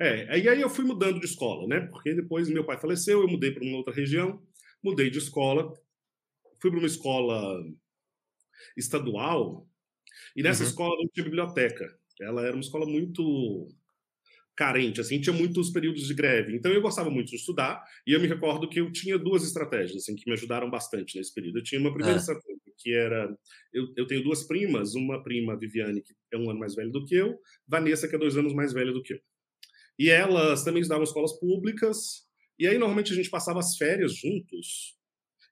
[0.00, 1.80] É, e aí eu fui mudando de escola, né?
[1.86, 4.40] Porque depois meu pai faleceu, eu mudei para uma outra região
[4.82, 5.72] mudei de escola,
[6.60, 7.64] fui para uma escola
[8.76, 9.68] estadual,
[10.36, 10.68] e nessa uhum.
[10.68, 11.98] escola não tinha biblioteca.
[12.20, 13.68] Ela era uma escola muito
[14.56, 16.56] carente, assim, tinha muitos períodos de greve.
[16.56, 20.02] Então eu gostava muito de estudar, e eu me recordo que eu tinha duas estratégias,
[20.02, 21.58] assim, que me ajudaram bastante nesse período.
[21.58, 22.20] Eu tinha uma primeira é.
[22.20, 23.28] estratégia, que era...
[23.72, 27.04] Eu, eu tenho duas primas, uma prima, Viviane, que é um ano mais velha do
[27.04, 29.20] que eu, Vanessa, que é dois anos mais velha do que eu.
[29.98, 34.96] E elas também estudavam escolas públicas, e aí, normalmente, a gente passava as férias juntos.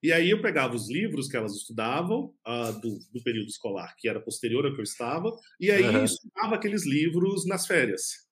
[0.03, 4.09] E aí, eu pegava os livros que elas estudavam, uh, do, do, período escolar, que
[4.09, 6.05] era posterior ao que eu estava, e aí uhum.
[6.05, 8.27] estudava aqueles livros nas férias.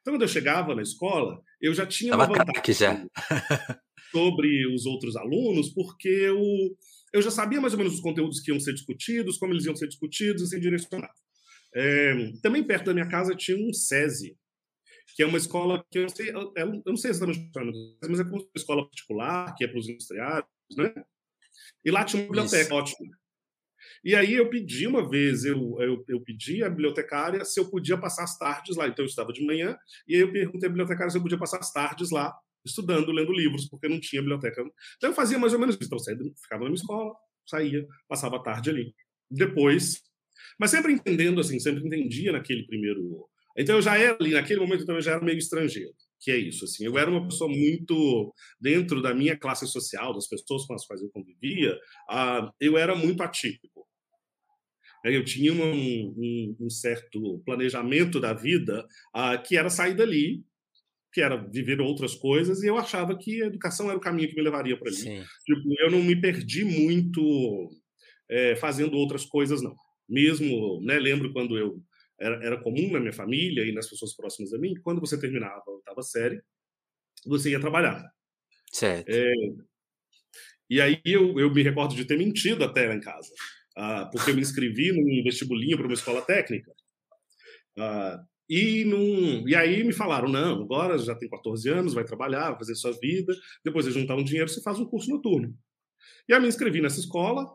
[0.00, 3.06] Então, quando eu chegava na escola, eu já tinha Tava uma vantagem já.
[4.10, 6.40] sobre os outros alunos, porque eu,
[7.12, 9.76] eu já sabia mais ou menos os conteúdos que iam ser discutidos, como eles iam
[9.76, 11.12] ser discutidos, e assim direcionado.
[11.74, 14.36] É, também perto da minha casa tinha um SESI,
[15.14, 17.50] que é uma escola que eu não sei, eu, eu não sei exatamente,
[18.08, 20.92] mas é uma escola particular, que é para os industriários, né?
[21.84, 22.74] E lá tinha uma biblioteca Isso.
[22.74, 23.16] ótima.
[24.04, 27.96] E aí eu pedi uma vez, eu, eu, eu, pedi à bibliotecária se eu podia
[27.96, 28.86] passar as tardes lá.
[28.88, 31.58] Então eu estava de manhã, e aí eu perguntei à bibliotecária se eu podia passar
[31.58, 32.34] as tardes lá,
[32.66, 34.62] estudando, lendo livros, porque não tinha biblioteca.
[34.96, 35.86] Então eu fazia mais ou menos isso.
[35.86, 37.14] Então eu ficava na minha escola,
[37.46, 38.94] saía, passava a tarde ali.
[39.30, 40.02] Depois,
[40.58, 44.82] mas sempre entendendo, assim, sempre entendia naquele primeiro então eu já era ali, naquele momento
[44.82, 48.34] então, eu já era meio estrangeiro, que é isso, assim, eu era uma pessoa muito,
[48.60, 51.74] dentro da minha classe social, das pessoas com as quais eu convivia,
[52.10, 53.86] uh, eu era muito atípico.
[55.04, 60.44] Eu tinha um, um, um certo planejamento da vida uh, que era sair dali,
[61.16, 64.36] que era viver outras coisas, e eu achava que a educação era o caminho que
[64.36, 65.24] me levaria para ali.
[65.46, 67.70] Tipo, eu não me perdi muito
[68.28, 69.74] é, fazendo outras coisas, não.
[70.06, 71.82] Mesmo, né, lembro quando eu
[72.20, 75.62] era, era comum na minha família e nas pessoas próximas a mim, quando você terminava
[75.66, 76.38] a oitava série,
[77.24, 78.04] você ia trabalhar.
[78.70, 79.08] Certo.
[79.08, 79.32] É,
[80.68, 83.32] e aí eu, eu me recordo de ter mentido até lá em casa,
[83.78, 86.70] uh, porque eu me inscrevi num vestibulinho para uma escola técnica.
[87.78, 92.50] Uh, e, num, e aí me falaram: não, agora já tem 14 anos, vai trabalhar,
[92.50, 95.54] vai fazer sua vida, depois de juntar um dinheiro, você faz um curso noturno.
[96.28, 97.46] E aí me inscrevi nessa escola,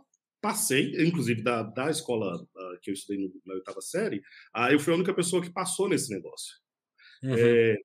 [0.42, 4.18] passei, inclusive da, da escola uh, que eu estudei na oitava série,
[4.56, 6.56] uh, eu fui a única pessoa que passou nesse negócio.
[7.24, 7.36] Uhum.
[7.38, 7.78] É,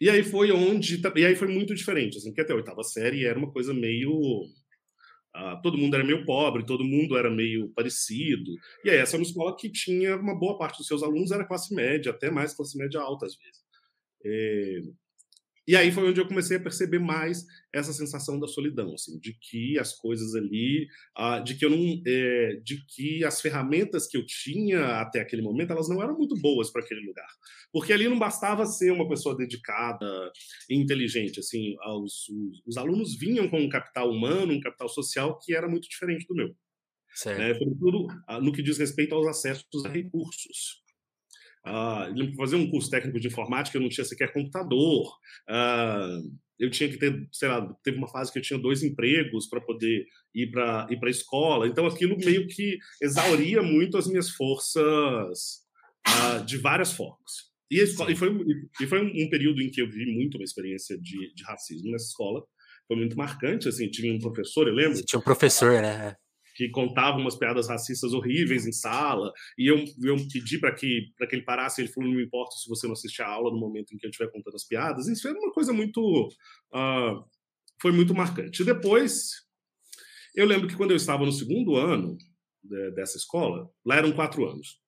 [0.00, 1.00] e aí foi onde.
[1.16, 4.44] E aí foi muito diferente, assim, porque até a oitava série era uma coisa meio.
[5.38, 8.50] Uh, todo mundo era meio pobre, todo mundo era meio parecido.
[8.84, 11.46] E aí, essa é uma escola que tinha uma boa parte dos seus alunos era
[11.46, 13.62] classe média, até mais classe média alta às vezes.
[14.24, 14.80] É,
[15.68, 19.34] e aí foi onde eu comecei a perceber mais essa sensação da solidão, assim, de
[19.38, 24.16] que as coisas ali, uh, de que eu não, é, de que as ferramentas que
[24.16, 27.28] eu tinha até aquele momento, elas não eram muito boas para aquele lugar,
[27.70, 30.32] porque ali não bastava ser uma pessoa dedicada
[30.70, 35.38] e inteligente, assim, os, os, os alunos vinham com um capital humano, um capital social
[35.38, 36.56] que era muito diferente do meu.
[37.14, 37.38] Certo.
[37.40, 40.82] Né, sobretudo uh, no que diz respeito aos acessos a recursos.
[41.68, 45.08] Uh, fazer um curso técnico de informática, eu não tinha sequer computador.
[45.48, 49.46] Uh, eu tinha que ter, sei lá, teve uma fase que eu tinha dois empregos
[49.48, 50.04] para poder
[50.34, 51.68] ir para ir para a escola.
[51.68, 55.62] Então aquilo meio que exauria muito as minhas forças
[56.08, 57.48] uh, de várias formas.
[57.70, 58.34] E, escola, e foi,
[58.80, 62.06] e foi um período em que eu vivi muito uma experiência de, de racismo nessa
[62.06, 62.42] escola.
[62.86, 65.04] Foi muito marcante, assim, tinha um professor, eu lembro.
[65.04, 66.16] Tinha um professor, né?
[66.58, 71.36] Que contava umas piadas racistas horríveis em sala, e eu, eu pedi para que, que
[71.36, 73.94] ele parasse, ele falou, não me importa se você não assistir a aula no momento
[73.94, 76.00] em que eu estiver contando as piadas, isso era uma coisa muito...
[76.74, 77.24] Uh,
[77.80, 78.64] foi muito marcante.
[78.64, 79.46] Depois,
[80.34, 82.18] eu lembro que quando eu estava no segundo ano
[82.60, 84.80] de, dessa escola, lá eram quatro anos,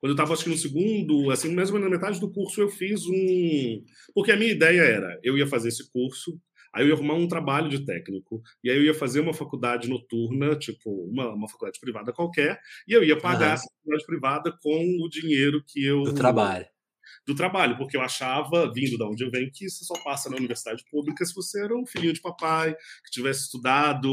[0.00, 2.60] quando eu estava, acho que no segundo, assim, mais ou menos na metade do curso,
[2.60, 3.84] eu fiz um...
[4.12, 6.36] Porque a minha ideia era, eu ia fazer esse curso,
[6.74, 9.88] Aí eu ia arrumar um trabalho de técnico, e aí eu ia fazer uma faculdade
[9.88, 12.58] noturna, tipo uma, uma faculdade privada qualquer,
[12.88, 13.52] e eu ia pagar uhum.
[13.54, 16.02] essa faculdade privada com o dinheiro que eu.
[16.02, 16.66] Do trabalho.
[17.26, 20.36] Do trabalho, porque eu achava, vindo da onde eu venho, que você só passa na
[20.36, 24.08] universidade pública se você era um filhinho de papai, que tivesse estudado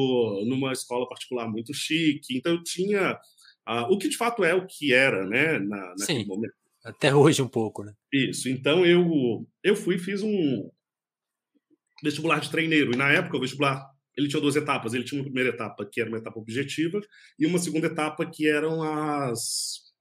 [0.46, 2.38] numa escola particular muito chique.
[2.38, 3.18] Então eu tinha.
[3.68, 6.54] Uh, o que de fato é o que era, né, na, naquele Sim, momento.
[6.84, 7.94] Até hoje um pouco, né?
[8.12, 8.50] Isso.
[8.50, 10.70] Então eu, eu fui fiz um,
[12.04, 12.94] vestibular de treineiro.
[12.94, 14.94] E na época, o vestibular ele tinha duas etapas.
[14.94, 17.00] Ele tinha uma primeira etapa que era uma etapa objetiva
[17.40, 19.92] e uma segunda etapa que eram as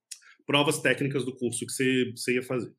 [0.47, 2.73] provas técnicas do curso que você, você ia fazer.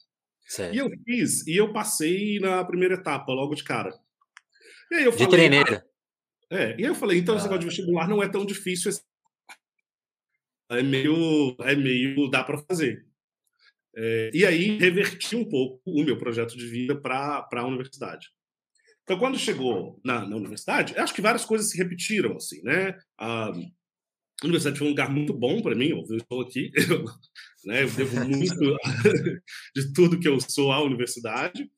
[0.45, 0.75] Certo.
[0.75, 3.93] E eu fiz, e eu passei na primeira etapa, logo de cara.
[4.91, 5.85] E aí eu falei, de treineira.
[6.51, 7.37] Ah, é, e aí eu falei, então ah.
[7.37, 8.91] esse negócio de vestibular não é tão difícil
[10.69, 13.05] É meio, é meio, dá para fazer.
[13.95, 18.27] É, e aí reverti um pouco o meu projeto de vida para a universidade.
[19.03, 22.97] Então, quando chegou na, na, universidade, acho que várias coisas se repetiram, assim, né?
[23.17, 23.51] A
[24.43, 27.03] universidade foi um lugar muito bom para mim, eu estou aqui, eu,
[27.65, 27.83] né?
[27.83, 28.55] Eu devo muito
[29.75, 31.69] de tudo que eu sou à universidade,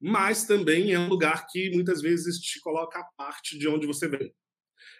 [0.00, 4.06] mas também é um lugar que muitas vezes te coloca a parte de onde você
[4.06, 4.32] vem.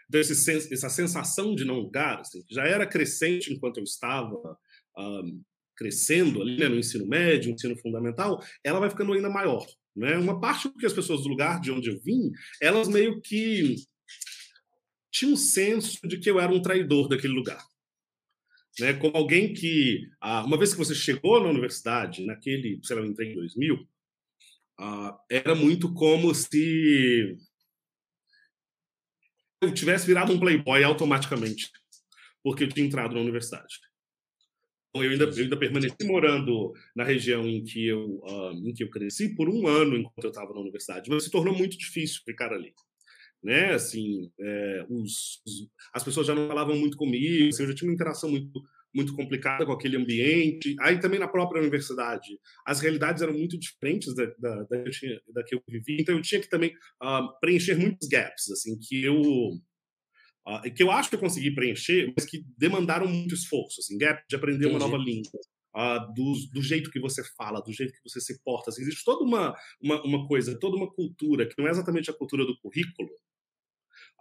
[0.09, 4.59] Então, esse, essa sensação de não lugar, assim, já era crescente enquanto eu estava
[4.96, 5.42] um,
[5.76, 9.66] crescendo ali né, no ensino médio, no ensino fundamental, ela vai ficando ainda maior.
[9.96, 10.16] Né?
[10.18, 13.76] Uma parte porque as pessoas do lugar de onde eu vim, elas meio que
[15.11, 17.64] tinham um senso de que eu era um traidor daquele lugar.
[18.80, 18.92] Né?
[18.94, 23.07] Como alguém que, ah, uma vez que você chegou na universidade, naquele, sei lá, eu
[23.07, 23.88] entrei em 2000,
[24.78, 27.37] ah, era muito como se
[29.61, 31.70] eu tivesse virado um playboy automaticamente,
[32.42, 33.78] porque eu tinha entrado na universidade.
[34.94, 38.90] Eu ainda, eu ainda permaneci morando na região em que eu, uh, em que eu
[38.90, 42.52] cresci por um ano enquanto eu estava na universidade, mas se tornou muito difícil ficar
[42.52, 42.72] ali.
[43.42, 43.74] Né?
[43.74, 47.88] Assim, é, os, os, as pessoas já não falavam muito comigo, assim, eu já tinha
[47.88, 48.62] uma interação muito,
[48.94, 50.76] muito complicada com aquele ambiente.
[50.80, 54.85] Aí também na própria universidade, as realidades eram muito diferentes da, da, da,
[55.35, 56.70] da que eu vivi, então eu tinha que também
[57.02, 59.20] uh, preencher muitos gaps, assim, que eu
[60.46, 64.22] uh, que eu acho que eu consegui preencher, mas que demandaram muito esforço, assim, gap
[64.28, 64.74] de aprender Entendi.
[64.74, 65.40] uma nova língua,
[65.76, 68.70] uh, do, do, jeito que você fala, do jeito que você se porta.
[68.70, 72.14] Assim, existe toda uma, uma, uma, coisa, toda uma cultura, que não é exatamente a
[72.14, 73.11] cultura do currículo,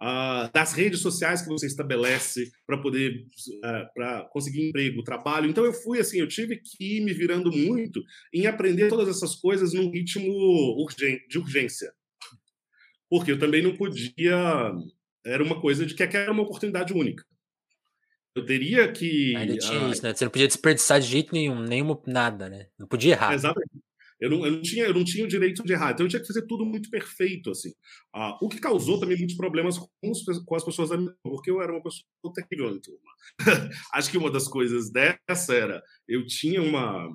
[0.00, 3.26] uh, das redes sociais que você estabelece para poder
[3.58, 5.48] uh, para conseguir emprego, trabalho.
[5.48, 9.34] Então eu fui assim, eu tive que ir me virando muito em aprender todas essas
[9.34, 10.32] coisas num ritmo
[10.82, 11.92] urgente, de urgência.
[13.08, 14.72] Porque eu também não podia
[15.24, 17.24] era uma coisa de que era uma oportunidade única.
[18.34, 19.34] Eu teria que.
[19.36, 20.14] Ainda tinha ah, isso, né?
[20.14, 22.66] Você não podia desperdiçar de jeito nenhum, nenhuma, nada, né?
[22.78, 23.32] Não podia errar.
[23.32, 23.84] Exatamente.
[24.20, 26.20] Eu não, eu, não tinha, eu não tinha o direito de errar, então eu tinha
[26.20, 27.72] que fazer tudo muito perfeito, assim.
[28.14, 31.50] Ah, o que causou também muitos problemas com, os, com as pessoas da minha porque
[31.50, 33.10] eu era uma pessoa terrível em turma.
[33.92, 37.08] Acho que uma das coisas dessa era, eu tinha uma,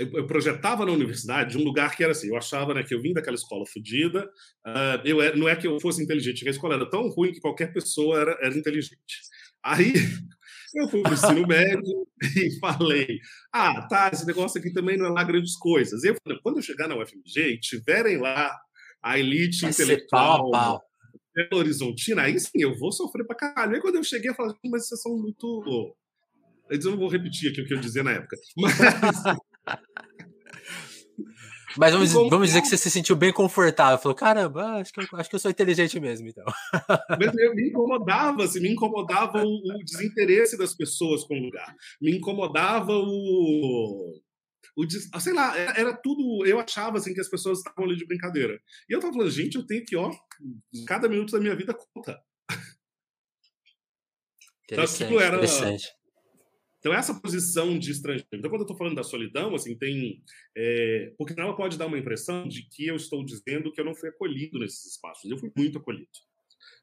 [0.00, 3.12] eu projetava na universidade um lugar que era assim, eu achava né, que eu vim
[3.12, 4.30] daquela escola fodida,
[4.66, 7.40] uh, eu era, não é que eu fosse inteligente, a escola era tão ruim que
[7.40, 8.96] qualquer pessoa era, era inteligente.
[9.62, 9.92] Aí
[10.74, 12.06] eu fui para o ensino médio
[12.36, 13.18] e falei,
[13.52, 16.02] ah, tá, esse negócio aqui também não é lá grandes coisas.
[16.04, 18.56] E eu falei, quando eu chegar na UFMG e tiverem lá
[19.02, 20.82] a elite Vai intelectual, pau, pau.
[21.34, 23.74] Belo Horizontina, aí sim, eu vou sofrer pra caralho.
[23.74, 25.94] Aí quando eu cheguei, eu falei, mas vocês são muito.
[26.68, 28.36] Eu não vou repetir aqui o que eu dizia na época.
[28.56, 28.78] Mas.
[31.76, 33.98] Mas vamos, vamos dizer que você se sentiu bem confortável.
[33.98, 36.44] Falou, caramba, acho que, eu, acho que eu sou inteligente mesmo, então.
[37.18, 41.74] Mas me incomodava, assim, me incomodava o, o, desinteresse das pessoas com o lugar.
[42.00, 44.20] Me incomodava o.
[44.76, 46.44] o ah, sei lá, era, era, tudo.
[46.44, 48.60] Eu achava assim, que as pessoas estavam ali de brincadeira.
[48.88, 50.10] E eu tava falando, gente, eu tenho que, ó,
[50.86, 52.20] cada minuto da minha vida conta.
[54.72, 55.88] Então, tipo, era, interessante.
[56.80, 58.26] Então, essa posição de estrangeiro.
[58.32, 60.22] Então, quando eu estou falando da solidão, assim, tem.
[60.56, 63.94] É, porque ela pode dar uma impressão de que eu estou dizendo que eu não
[63.94, 65.30] fui acolhido nesses espaços.
[65.30, 66.08] Eu fui muito acolhido.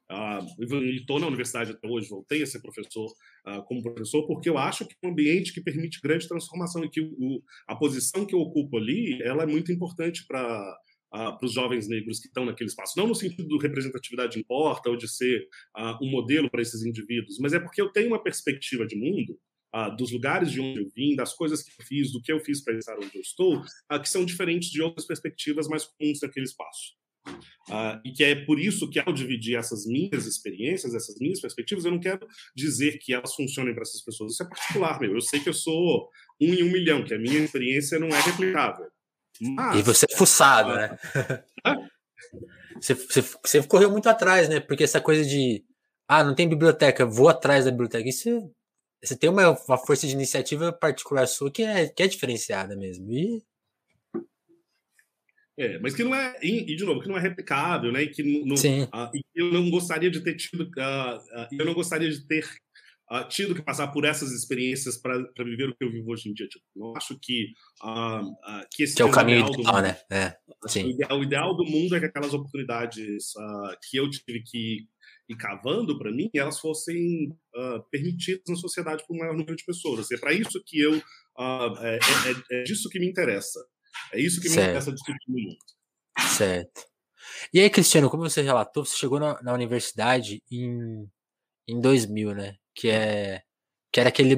[0.10, 0.40] Ah,
[0.96, 3.12] estou na universidade até hoje, voltei a ser professor
[3.46, 6.90] ah, como professor, porque eu acho que é um ambiente que permite grande transformação e
[6.90, 10.78] que o, a posição que eu ocupo ali ela é muito importante para
[11.08, 12.92] Uh, para os jovens negros que estão naquele espaço.
[12.98, 17.40] Não no sentido do representatividade importa ou de ser uh, um modelo para esses indivíduos,
[17.40, 19.40] mas é porque eu tenho uma perspectiva de mundo
[19.78, 22.40] uh, dos lugares de onde eu vim, das coisas que eu fiz, do que eu
[22.40, 26.20] fiz para estar onde eu estou, uh, que são diferentes de outras perspectivas mais comuns
[26.20, 26.96] daquele espaço.
[27.70, 31.84] Uh, e que é por isso que, ao dividir essas minhas experiências, essas minhas perspectivas,
[31.84, 32.26] eu não quero
[32.56, 34.34] dizer que elas funcionem para essas pessoas.
[34.34, 35.14] Isso é particular, meu.
[35.14, 36.10] Eu sei que eu sou
[36.42, 38.88] um em um milhão, que a minha experiência não é replicável.
[39.42, 39.80] Mas...
[39.80, 40.98] E você é fuçado, né?
[42.80, 44.62] você, você, você correu muito atrás, né?
[44.62, 45.64] Porque essa coisa de
[46.08, 48.08] ah, não tem biblioteca, vou atrás da biblioteca.
[48.08, 48.50] Isso
[49.04, 53.12] você tem uma, uma força de iniciativa particular sua que é, que é diferenciada mesmo.
[53.12, 53.44] E...
[55.60, 58.04] É, mas que não é, e de novo, que não é replicável, né?
[58.04, 61.74] E que não, uh, e eu não gostaria de ter tido, uh, uh, eu não
[61.74, 62.46] gostaria de ter
[63.30, 66.46] tido que passar por essas experiências para viver o que eu vivo hoje em dia.
[66.46, 67.54] Tipo, não acho que,
[68.70, 69.98] que esse que é o caminho ideal, mundo, né?
[70.12, 70.36] É,
[70.68, 70.84] sim.
[70.84, 73.32] O ideal, o, ideal, do mundo é que aquelas oportunidades
[73.90, 74.90] que eu tive que
[75.30, 79.66] e cavando para mim, elas fossem uh, permitidas na sociedade por um maior número de
[79.66, 80.10] pessoas.
[80.12, 80.98] É para isso que eu.
[80.98, 83.60] Uh, é, é, é, disso que me interessa.
[84.14, 84.64] É isso que certo.
[84.64, 85.58] me interessa discutir no mundo.
[86.36, 86.86] Certo.
[87.54, 91.08] E aí, Cristiano, como você relatou, você chegou na, na universidade em,
[91.68, 92.56] em 2000, né?
[92.74, 93.44] Que é
[93.92, 94.36] que era aquele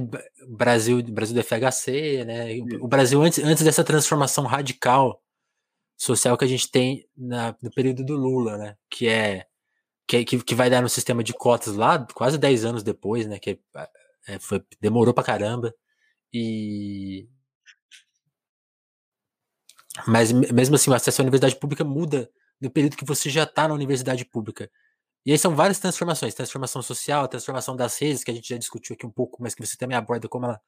[0.47, 2.45] Brasil, Brasil do FHC, né?
[2.79, 5.21] O Brasil antes, antes dessa transformação radical
[5.97, 8.77] social que a gente tem na, no período do Lula, né?
[8.89, 9.48] Que é
[10.09, 13.37] que, que, que, vai dar no sistema de cotas lá, quase 10 anos depois, né?
[13.37, 13.61] Que
[14.27, 15.71] é, foi, demorou pra caramba.
[16.33, 17.29] E.
[20.07, 22.27] Mas mesmo assim, o acesso à universidade pública muda
[22.59, 24.71] no período que você já está na universidade pública.
[25.23, 28.95] E aí são várias transformações: transformação social, transformação das redes, que a gente já discutiu
[28.95, 30.59] aqui um pouco, mas que você também aborda como ela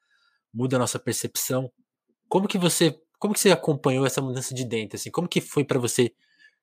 [0.54, 1.72] muda a nossa percepção.
[2.30, 4.98] Como que você, como que você acompanhou essa mudança de dentro?
[4.98, 6.14] Assim, como que foi para você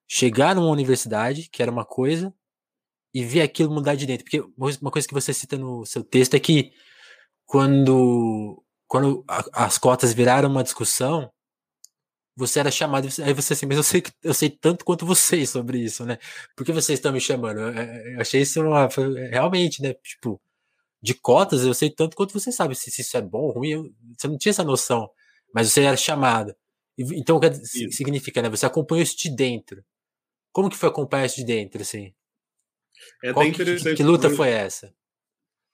[0.07, 2.33] chegar numa universidade, que era uma coisa,
[3.19, 4.25] e ver aquilo mudar de dentro.
[4.25, 6.73] Porque uma coisa que você cita no seu texto é que
[7.45, 11.29] quando, quando a, as cotas viraram uma discussão,
[12.37, 15.81] você era chamado, aí você assim, mas eu sei, eu sei tanto quanto vocês sobre
[15.81, 16.19] isso, né?
[16.57, 17.59] Por que vocês estão me chamando?
[17.61, 18.89] Eu, achei isso uma,
[19.33, 19.95] realmente, né?
[19.95, 20.41] Tipo,
[21.03, 23.71] de cotas, eu sei tanto quanto você sabe se, se isso é bom ou ruim.
[23.71, 25.11] Eu, você não tinha essa noção,
[25.53, 26.55] mas você era chamado.
[26.97, 27.53] Então, o que
[27.91, 28.49] significa, né?
[28.51, 29.85] Você acompanhou isso de dentro.
[30.53, 32.13] Como que foi acompanhar isso de dentro, assim?
[33.23, 33.97] É até interessante.
[33.97, 34.93] Que, que luta foi essa?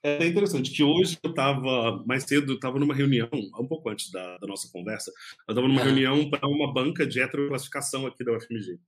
[0.03, 4.11] É interessante que hoje eu estava, mais cedo, eu estava numa reunião, um pouco antes
[4.11, 5.11] da, da nossa conversa,
[5.47, 8.79] eu estava numa reunião para uma banca de heteroclassificação aqui da UFMG,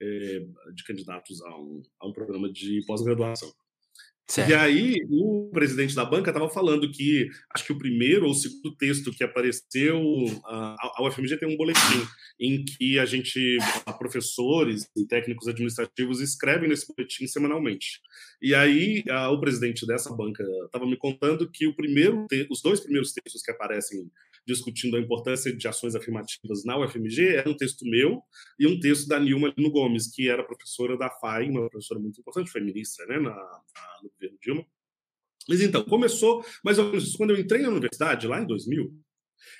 [0.00, 3.52] é, de candidatos a um, a um programa de pós-graduação.
[4.30, 4.48] Certo.
[4.48, 8.34] E aí, o presidente da banca estava falando que acho que o primeiro ou o
[8.34, 10.00] segundo texto que apareceu,
[10.44, 12.06] a, UFMG tem um boletim
[12.38, 13.58] em que a gente,
[13.98, 18.00] professores e técnicos administrativos, escrevem nesse boletim semanalmente.
[18.40, 22.78] E aí, a, o presidente dessa banca estava me contando que o primeiro, os dois
[22.78, 24.08] primeiros textos que aparecem
[24.52, 28.22] discutindo a importância de ações afirmativas na UFMG era um texto meu
[28.58, 32.20] e um texto da Nilma Lino Gomes, que era professora da FAI, uma professora muito
[32.20, 34.66] importante, foi ministra né, na, na, no governo Dilma.
[35.48, 38.92] Mas então, começou mais ou menos quando eu entrei na universidade, lá em 2000,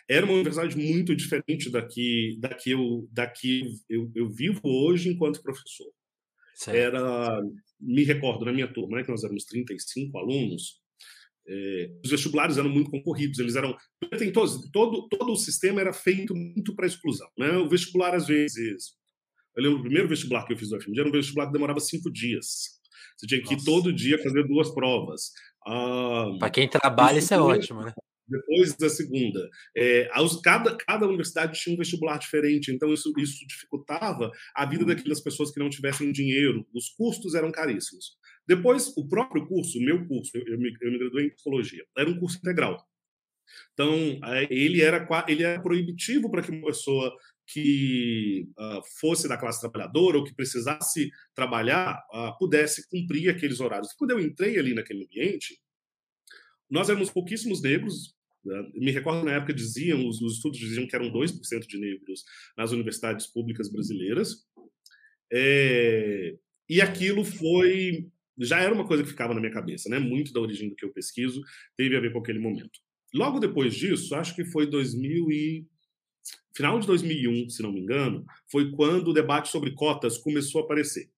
[0.09, 5.91] era uma universidade muito diferente daqui, daqui, eu, daqui eu, eu vivo hoje enquanto professor.
[6.55, 6.77] Certo.
[6.77, 7.41] Era,
[7.81, 10.80] me recordo, na minha turma, né, que nós éramos 35 alunos,
[11.49, 13.77] é, os vestibulares eram muito concorridos, eles eram.
[14.73, 17.29] todo, todo o sistema era feito muito para exclusão.
[17.39, 17.51] Né?
[17.59, 18.99] O vestibular, às vezes.
[19.57, 21.81] Eu lembro o primeiro vestibular que eu fiz do FMG era um vestibular que demorava
[21.81, 22.79] cinco dias.
[23.17, 25.33] Você tinha que ir todo dia fazer duas provas.
[25.67, 27.93] Ah, para quem trabalha, isso é ótimo, né?
[28.31, 29.51] depois da segunda.
[29.77, 30.09] É,
[30.43, 35.51] cada, cada universidade tinha um vestibular diferente, então isso, isso dificultava a vida daquelas pessoas
[35.51, 36.67] que não tivessem dinheiro.
[36.73, 38.17] Os custos eram caríssimos.
[38.51, 42.11] Depois, o próprio curso, o meu curso, eu, me, eu me graduei em psicologia, era
[42.11, 42.85] um curso integral.
[43.73, 43.95] Então,
[44.51, 50.19] ele era, ele era proibitivo para que uma pessoa que uh, fosse da classe trabalhadora
[50.19, 53.93] ou que precisasse trabalhar uh, pudesse cumprir aqueles horários.
[53.93, 55.57] Quando eu entrei ali naquele ambiente,
[56.69, 58.17] nós éramos pouquíssimos negros.
[58.45, 58.69] Né?
[58.75, 62.25] Me recordo na época diziam, os, os estudos diziam que eram 2% de negros
[62.57, 64.45] nas universidades públicas brasileiras.
[65.33, 66.37] É,
[66.69, 69.99] e aquilo foi já era uma coisa que ficava na minha cabeça, né?
[69.99, 71.43] Muito da origem do que eu pesquiso
[71.77, 72.81] teve a ver com aquele momento.
[73.15, 75.67] Logo depois disso, acho que foi 2000 e
[76.55, 80.65] final de 2001, se não me engano, foi quando o debate sobre cotas começou a
[80.65, 81.11] aparecer.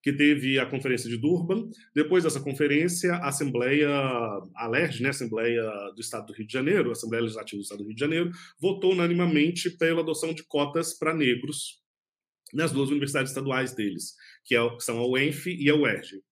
[0.00, 5.62] Que teve a conferência de Durban, depois dessa conferência, a Assembleia, a LERJ, né, Assembleia
[5.94, 8.30] do Estado do Rio de Janeiro, a Assembleia Legislativa do Estado do Rio de Janeiro,
[8.60, 11.82] votou unanimamente pela adoção de cotas para negros
[12.54, 16.22] nas duas universidades estaduais deles, que, é, são a UENF e a UERJ.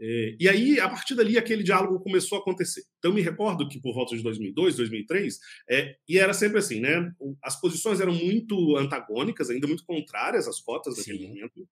[0.00, 2.82] É, e aí, a partir dali, aquele diálogo começou a acontecer.
[2.98, 5.38] Então, me recordo que por volta de 2002, 2003,
[5.70, 7.12] é, e era sempre assim, né?
[7.42, 11.28] As posições eram muito antagônicas, ainda muito contrárias às cotas naquele Sim.
[11.28, 11.68] momento.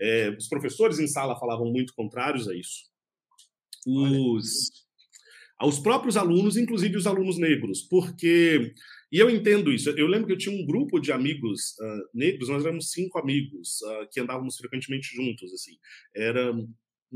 [0.00, 2.84] É, os professores em sala falavam muito contrários a isso.
[3.86, 4.70] Os,
[5.58, 8.74] aos próprios alunos, inclusive os alunos negros, porque
[9.10, 9.88] e eu entendo isso.
[9.90, 13.80] Eu lembro que eu tinha um grupo de amigos uh, negros, nós éramos cinco amigos
[13.82, 15.52] uh, que andávamos frequentemente juntos.
[15.54, 15.76] Assim,
[16.14, 16.52] era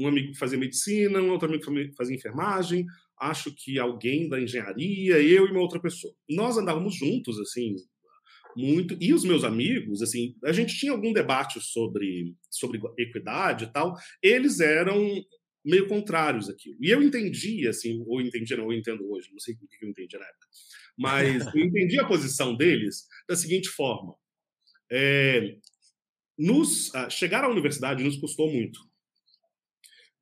[0.00, 2.86] um amigo que fazia medicina, um outro amigo que fazia enfermagem,
[3.20, 6.14] acho que alguém da engenharia, eu e uma outra pessoa.
[6.28, 7.76] Nós andávamos juntos, assim,
[8.56, 8.96] muito.
[9.00, 13.94] E os meus amigos, assim, a gente tinha algum debate sobre, sobre equidade e tal,
[14.22, 15.22] eles eram
[15.62, 16.76] meio contrários àquilo.
[16.80, 19.90] E eu entendi, assim, ou entendi, não, eu entendo hoje, não sei o que eu
[19.90, 20.46] entendi na época,
[20.96, 24.14] mas eu entendi a posição deles da seguinte forma.
[24.90, 25.56] É,
[26.38, 28.80] nos, chegar à universidade nos custou muito.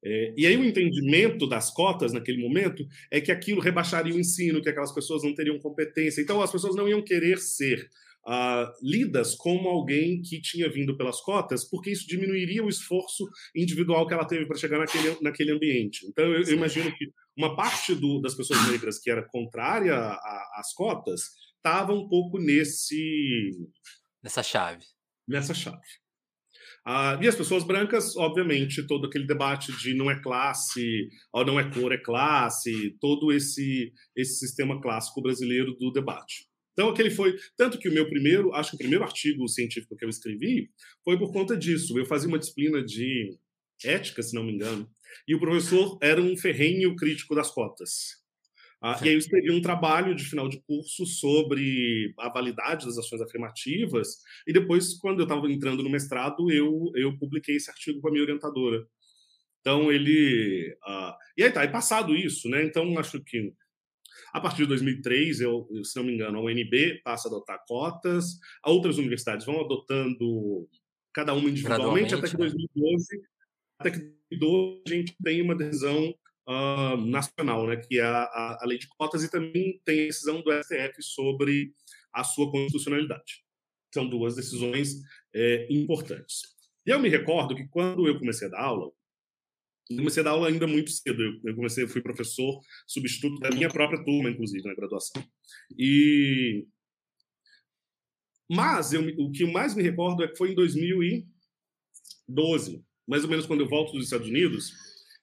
[0.04, 4.62] É, e aí o entendimento das cotas naquele momento é que aquilo rebaixaria o ensino,
[4.62, 6.20] que aquelas pessoas não teriam competência.
[6.20, 7.88] Então as pessoas não iam querer ser
[8.26, 14.06] uh, lidas como alguém que tinha vindo pelas cotas, porque isso diminuiria o esforço individual
[14.06, 16.06] que ela teve para chegar naquele, naquele ambiente.
[16.06, 19.96] Então eu, eu imagino que uma parte do, das pessoas negras que era contrária
[20.54, 21.22] às cotas
[21.56, 23.50] estava um pouco nesse
[24.22, 24.84] nessa chave.
[25.26, 25.86] Nessa chave.
[26.90, 31.60] Ah, e as pessoas brancas, obviamente, todo aquele debate de não é classe, ou não
[31.60, 36.48] é cor, é classe, todo esse, esse sistema clássico brasileiro do debate.
[36.72, 37.36] Então, aquele foi.
[37.58, 40.70] Tanto que o meu primeiro, acho que o primeiro artigo científico que eu escrevi
[41.04, 41.98] foi por conta disso.
[41.98, 43.36] Eu fazia uma disciplina de
[43.84, 44.88] ética, se não me engano,
[45.28, 48.16] e o professor era um ferrenho crítico das cotas.
[48.80, 52.96] Ah, e aí eu escrevi um trabalho de final de curso sobre a validade das
[52.96, 58.00] ações afirmativas, e depois, quando eu estava entrando no mestrado, eu, eu publiquei esse artigo
[58.00, 58.86] com a minha orientadora.
[59.60, 60.76] Então, ele...
[60.84, 62.64] Ah, e aí tá, e passado isso, né?
[62.64, 63.52] Então, acho que
[64.32, 68.38] a partir de 2003, eu, se não me engano, a UNB passa a adotar cotas,
[68.64, 70.68] outras universidades vão adotando
[71.12, 73.24] cada uma individualmente, até que 2012, né?
[73.78, 73.98] até que
[74.30, 76.14] 2012 a gente tem uma decisão
[76.48, 80.40] uh, nacional, né, que é a, a, lei de cotas, e também tem a decisão
[80.40, 81.74] do STF sobre
[82.12, 83.44] a sua constitucionalidade.
[83.92, 85.02] São duas decisões
[85.34, 86.42] é, importantes.
[86.86, 88.90] E eu me recordo que quando eu comecei a dar aula,
[89.90, 91.22] eu comecei a dar aula ainda muito cedo.
[91.44, 95.22] Eu, comecei, eu fui professor substituto da minha própria turma, inclusive, na graduação.
[95.78, 96.66] E
[98.50, 103.44] mas eu, o que mais me recordo é que foi em 2012, mais ou menos
[103.44, 104.72] quando eu volto dos Estados Unidos,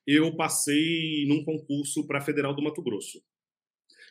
[0.05, 3.21] eu passei num concurso para a Federal do Mato Grosso.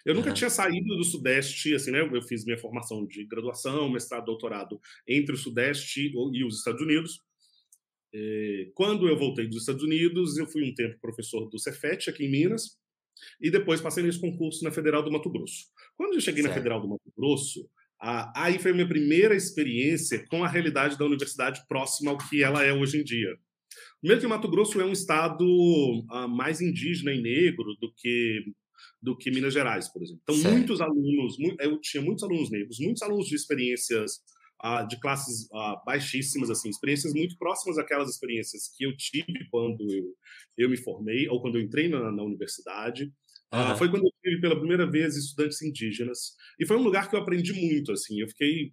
[0.04, 0.34] Eu nunca uhum.
[0.34, 2.00] tinha saído do Sudeste, assim, né?
[2.00, 4.78] Eu fiz minha formação de graduação, mestrado, doutorado
[5.08, 7.20] entre o Sudeste e os Estados Unidos.
[8.14, 12.26] É, quando eu voltei dos Estados Unidos, eu fui um tempo professor do Cefet aqui
[12.26, 12.78] em Minas
[13.40, 15.66] e depois passei nesse concurso na Federal do Mato Grosso.
[15.96, 16.52] Quando eu cheguei certo.
[16.52, 17.68] na Federal do Mato Grosso,
[18.36, 22.62] aí foi a minha primeira experiência com a realidade da universidade próxima ao que ela
[22.62, 23.36] é hoje em dia.
[24.00, 28.44] Primeiro que Mato Grosso é um estado uh, mais indígena e negro do que
[29.00, 30.20] do que Minas Gerais, por exemplo.
[30.22, 30.54] Então, certo.
[30.54, 34.12] muitos alunos, eu tinha muitos alunos negros, muitos alunos de experiências
[34.64, 39.86] uh, de classes uh, baixíssimas, assim, experiências muito próximas àquelas experiências que eu tive quando
[39.92, 40.14] eu,
[40.56, 43.12] eu me formei ou quando eu entrei na, na universidade.
[43.54, 43.76] Uhum.
[43.76, 46.34] foi quando eu tive pela primeira vez estudantes indígenas.
[46.58, 47.92] E foi um lugar que eu aprendi muito.
[47.92, 48.72] Assim, eu fiquei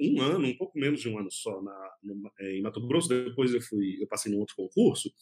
[0.00, 3.08] um ano, um pouco menos de um ano só na, no, é, em Mato Grosso.
[3.08, 5.12] Depois eu fui, eu passei num outro concurso.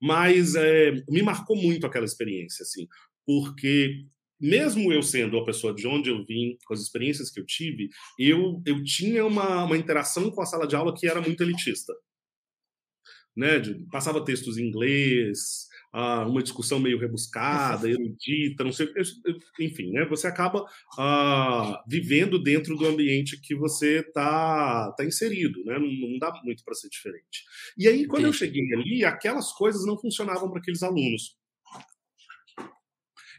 [0.00, 2.88] Mas é, me marcou muito aquela experiência, assim,
[3.24, 4.04] porque
[4.40, 7.88] mesmo eu sendo a pessoa de onde eu vim, com as experiências que eu tive,
[8.18, 11.94] eu, eu tinha uma, uma interação com a sala de aula que era muito elitista.
[13.34, 18.88] Né, de, passava textos em inglês, uh, uma discussão meio rebuscada, erudita, não sei,
[19.60, 20.04] enfim, né?
[20.06, 25.78] Você acaba uh, vivendo dentro do ambiente que você está tá inserido, né?
[25.78, 27.44] Não, não dá muito para ser diferente.
[27.76, 31.36] E aí, quando eu cheguei ali, aquelas coisas não funcionavam para aqueles alunos.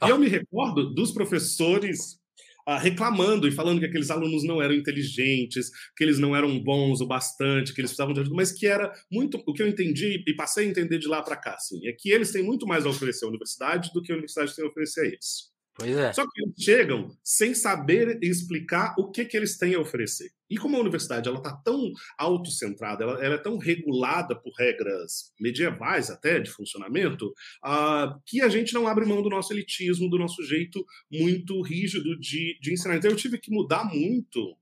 [0.05, 2.22] E eu me recordo dos professores
[2.67, 7.01] Uh, reclamando e falando que aqueles alunos não eram inteligentes, que eles não eram bons
[7.01, 9.41] o bastante, que eles precisavam de ajuda, mas que era muito.
[9.45, 12.09] O que eu entendi e passei a entender de lá para cá, assim, é que
[12.09, 15.01] eles têm muito mais a oferecer à universidade do que a universidade tem a oferecer
[15.01, 15.52] a eles.
[15.75, 16.13] Pois é.
[16.13, 20.29] Só que eles chegam sem saber explicar o que, que eles têm a oferecer.
[20.47, 25.33] E como a universidade ela está tão autocentrada, ela, ela é tão regulada por regras
[25.39, 27.27] medievais até de funcionamento,
[27.65, 32.19] uh, que a gente não abre mão do nosso elitismo, do nosso jeito muito rígido
[32.19, 32.97] de, de ensinar.
[32.97, 34.55] Então eu tive que mudar muito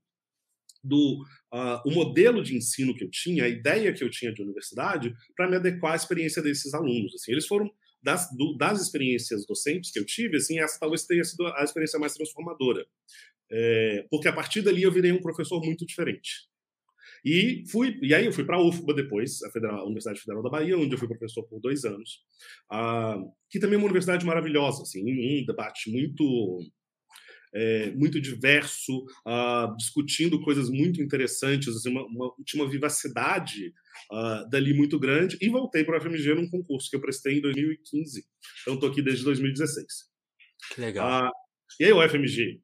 [0.82, 4.42] do uh, o modelo de ensino que eu tinha, a ideia que eu tinha de
[4.42, 7.14] universidade, para me adequar à experiência desses alunos.
[7.14, 7.70] Assim, eles foram
[8.02, 11.98] das, do, das experiências docentes que eu tive, assim, essa talvez tenha sido a experiência
[11.98, 12.84] mais transformadora.
[13.50, 16.50] É, porque a partir dali eu virei um professor muito diferente.
[17.24, 20.42] E fui, e aí eu fui para a UFBA depois, a, Federal, a, Universidade Federal
[20.42, 22.20] da Bahia, onde eu fui professor por dois anos,
[23.48, 26.58] que também é uma universidade maravilhosa, assim, um debate muito
[27.54, 29.04] é, muito diverso,
[29.76, 33.72] discutindo coisas muito interessantes, assim, uma, uma, tinha uma vivacidade
[34.10, 37.40] uh, dali muito grande, e voltei para o FMG num concurso que eu prestei em
[37.40, 38.24] 2015.
[38.62, 39.86] Então, estou aqui desde 2016.
[40.74, 41.28] Que legal.
[41.28, 41.30] Uh,
[41.80, 42.60] e aí, o FMG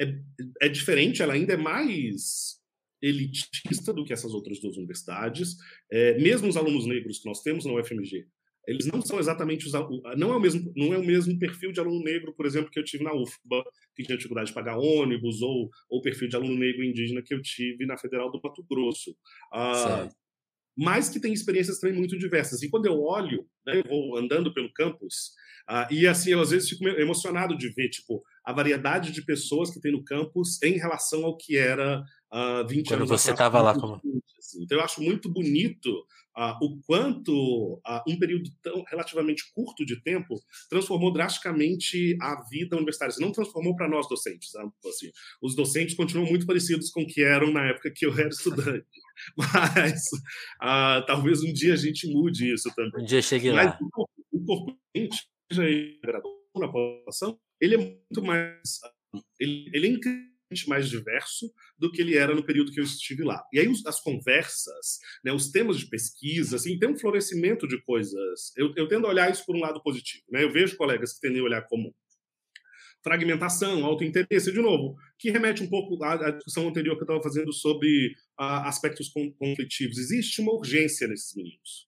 [0.00, 0.14] é,
[0.62, 2.62] é diferente, ela ainda é mais
[3.00, 5.56] elitista do que essas outras duas universidades.
[5.90, 8.26] É, mesmo os alunos negros que nós temos na UFMG,
[8.66, 9.72] eles não são exatamente os
[10.16, 12.78] não é o mesmo não é o mesmo perfil de aluno negro, por exemplo, que
[12.78, 13.62] eu tive na UFBA,
[13.94, 17.42] que tinha dificuldade de pagar ônibus, ou o perfil de aluno negro indígena que eu
[17.42, 19.14] tive na Federal do Mato Grosso.
[19.52, 20.08] Ah,
[20.76, 22.62] mas que tem experiências também muito diversas.
[22.62, 25.32] E quando eu olho, né, eu vou andando pelo campus,
[25.68, 29.70] ah, e assim, eu às vezes fico emocionado de ver, tipo, a variedade de pessoas
[29.70, 32.02] que tem no campus em relação ao que era
[32.32, 33.94] uh, 20 Quando anos você estava lá como...
[34.38, 34.62] Assim.
[34.62, 35.90] Então, eu acho muito bonito
[36.36, 40.34] uh, o quanto uh, um período tão relativamente curto de tempo
[40.68, 43.12] transformou drasticamente a vida universitária.
[43.12, 44.54] Assim, não transformou para nós docentes.
[44.54, 45.10] Assim,
[45.40, 48.86] os docentes continuam muito parecidos com o que eram na época que eu era estudante.
[49.36, 50.02] Mas
[50.62, 53.02] uh, talvez um dia a gente mude isso também.
[53.02, 53.78] Um dia chegue Mas, lá.
[54.32, 54.78] O corpo
[55.52, 55.62] seja
[56.56, 58.80] na população, ele é muito mais.
[59.40, 60.34] Ele, ele é incrível
[60.68, 63.42] mais diverso do que ele era no período que eu estive lá.
[63.52, 68.52] E aí as conversas, né, os temas de pesquisa, assim, tem um florescimento de coisas.
[68.56, 70.22] Eu, eu tendo a olhar isso por um lado positivo.
[70.30, 70.44] Né?
[70.44, 71.92] Eu vejo colegas que tendem a olhar como
[73.04, 77.52] fragmentação, autointeresse, de novo, que remete um pouco à, discussão anterior que eu estava fazendo
[77.52, 78.08] sobre
[78.40, 79.98] uh, aspectos conflitivos.
[79.98, 81.86] Existe uma urgência nesses meninos.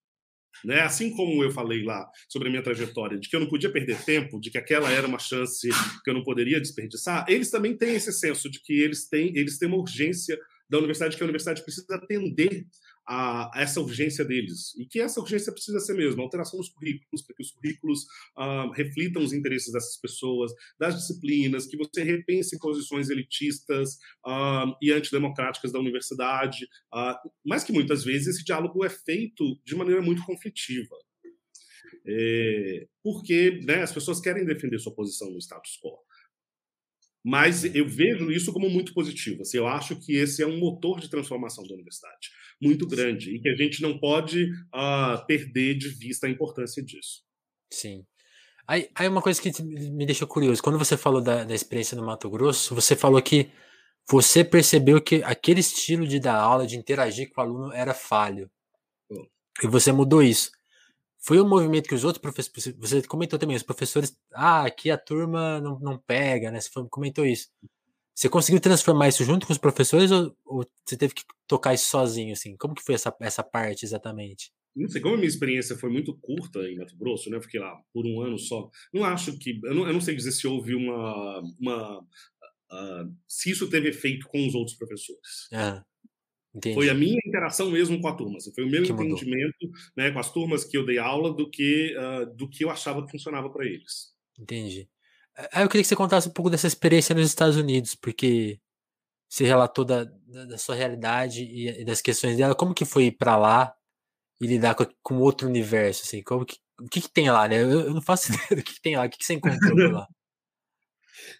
[0.64, 0.80] Né?
[0.80, 4.02] Assim como eu falei lá sobre a minha trajetória, de que eu não podia perder
[4.04, 5.68] tempo, de que aquela era uma chance
[6.04, 9.58] que eu não poderia desperdiçar, eles também têm esse senso de que eles têm, eles
[9.58, 10.38] têm uma urgência
[10.68, 12.66] da universidade, que a universidade precisa atender
[13.06, 14.74] a, a, essa urgência deles.
[14.76, 18.00] E que essa urgência precisa ser mesmo, alteração nos currículos, para que os currículos
[18.36, 23.94] uh, reflitam os interesses dessas pessoas, das disciplinas, que você repense posições elitistas
[24.26, 26.64] uh, e antidemocráticas da universidade.
[26.92, 30.96] Uh, mas que muitas vezes esse diálogo é feito de maneira muito conflitiva.
[32.08, 36.05] É, porque né, as pessoas querem defender sua posição no status quo.
[37.28, 39.42] Mas eu vejo isso como muito positivo.
[39.42, 42.30] Assim, eu acho que esse é um motor de transformação da universidade
[42.62, 47.24] muito grande e que a gente não pode uh, perder de vista a importância disso.
[47.68, 48.06] Sim.
[48.64, 52.06] Aí, aí uma coisa que me deixou curioso, quando você falou da, da experiência no
[52.06, 53.50] Mato Grosso, você falou que
[54.08, 58.48] você percebeu que aquele estilo de dar aula, de interagir com o aluno era falho.
[59.60, 60.52] E você mudou isso.
[61.26, 62.76] Foi um movimento que os outros professores.
[62.78, 64.16] Você comentou também, os professores.
[64.32, 66.60] Ah, aqui a turma não, não pega, né?
[66.60, 67.48] Você comentou isso.
[68.14, 71.86] Você conseguiu transformar isso junto com os professores ou, ou, você teve que tocar isso
[71.86, 72.56] sozinho, assim?
[72.56, 74.52] Como que foi essa, essa parte exatamente?
[74.74, 77.38] Não sei, como a minha experiência foi muito curta em Mato Grosso, né?
[77.38, 78.70] Eu fiquei lá por um ano só.
[78.94, 79.58] Não acho que.
[79.64, 81.42] Eu não, eu não sei dizer se houve uma.
[81.58, 85.48] uma uh, se isso teve efeito com os outros professores.
[85.52, 85.84] Ah.
[86.56, 86.74] Entendi.
[86.74, 88.38] Foi a minha interação mesmo com a turma.
[88.38, 91.50] Assim, foi o meu que entendimento né, com as turmas que eu dei aula do
[91.50, 94.14] que, uh, do que eu achava que funcionava para eles.
[94.38, 94.88] Entendi.
[95.52, 98.58] Aí eu queria que você contasse um pouco dessa experiência nos Estados Unidos, porque
[99.28, 102.54] você relatou da, da, da sua realidade e, e, das questões dela.
[102.54, 103.74] Como que foi ir para lá
[104.40, 106.04] e lidar com, com outro universo?
[106.04, 107.62] Assim, como que, o que, que tem lá, né?
[107.62, 109.04] Eu, eu não faço ideia do que, que tem lá.
[109.04, 110.08] O que, que você encontrou lá?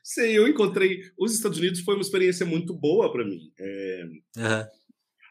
[0.04, 1.00] Sei, eu encontrei.
[1.18, 3.50] Os Estados Unidos foi uma experiência muito boa para mim.
[3.58, 4.04] É...
[4.36, 4.66] Uhum.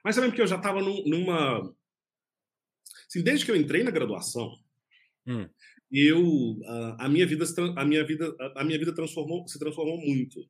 [0.06, 1.74] Mas também porque eu já estava num, numa.
[3.08, 4.56] Assim, desde que eu entrei na graduação,
[5.26, 5.49] hum.
[5.91, 7.43] eu a, a, minha vida
[7.76, 10.47] a minha vida a minha vida transformou se transformou muito.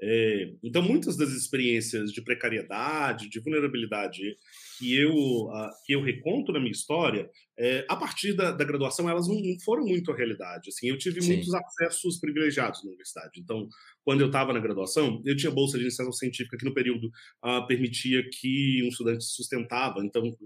[0.00, 4.36] É, então, muitas das experiências de precariedade, de vulnerabilidade
[4.78, 9.08] que eu, uh, que eu reconto na minha história, é, a partir da, da graduação,
[9.08, 10.68] elas não, não, foram muito a realidade.
[10.68, 11.28] Assim, eu tive Sim.
[11.34, 13.40] muitos acessos privilegiados na universidade.
[13.40, 13.66] Então,
[14.04, 17.06] quando eu estava na graduação, eu tinha bolsa de iniciação científica que no período
[17.42, 20.04] uh, permitia que um estudante se sustentava.
[20.04, 20.36] Então,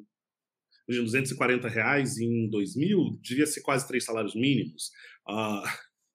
[0.86, 4.90] 240 reais em 2000 devia ser quase três salários mínimos.
[5.28, 5.62] Uh,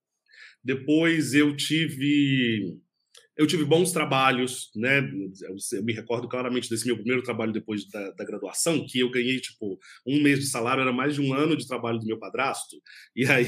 [0.64, 2.80] depois eu tive
[3.38, 5.00] eu tive bons trabalhos, né?
[5.00, 9.40] Eu, me recordo claramente desse meu primeiro trabalho depois da, da, graduação, que eu ganhei,
[9.40, 9.78] tipo,
[10.08, 12.78] um mês de salário, era mais de um ano de trabalho do meu padrasto.
[13.16, 13.46] E aí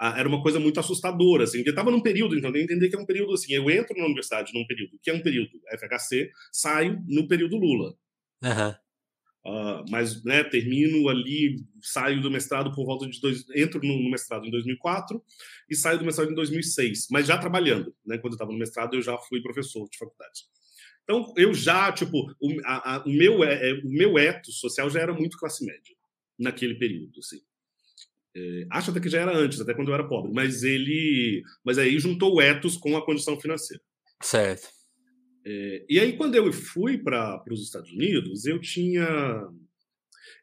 [0.00, 1.62] era uma coisa muito assustadora, assim.
[1.64, 3.52] Eu estava num período, então, eu entender que é um período assim.
[3.52, 7.94] Eu entro na universidade num período que é um período FHC, saio no período Lula.
[8.42, 8.83] Uhum.
[9.46, 14.46] Uh, mas né, termino ali, saio do mestrado por volta de dois, entro no, mestrado
[14.46, 15.22] em 2004
[15.68, 18.16] e saio do mestrado em 2006, mas já trabalhando, né?
[18.16, 20.44] Quando eu estava no mestrado eu já fui professor de faculdade.
[21.02, 24.88] Então eu já tipo o, a, a, o meu é, é, o meu ethos social
[24.88, 25.94] já era muito classe média
[26.38, 27.42] naquele período, assim.
[28.34, 31.76] É, acho até que já era antes, até quando eu era pobre, mas ele, mas
[31.76, 33.82] aí juntou o ethos com a condição financeira.
[34.22, 34.68] Certo.
[35.46, 39.06] É, e aí, quando eu fui para os Estados Unidos, eu tinha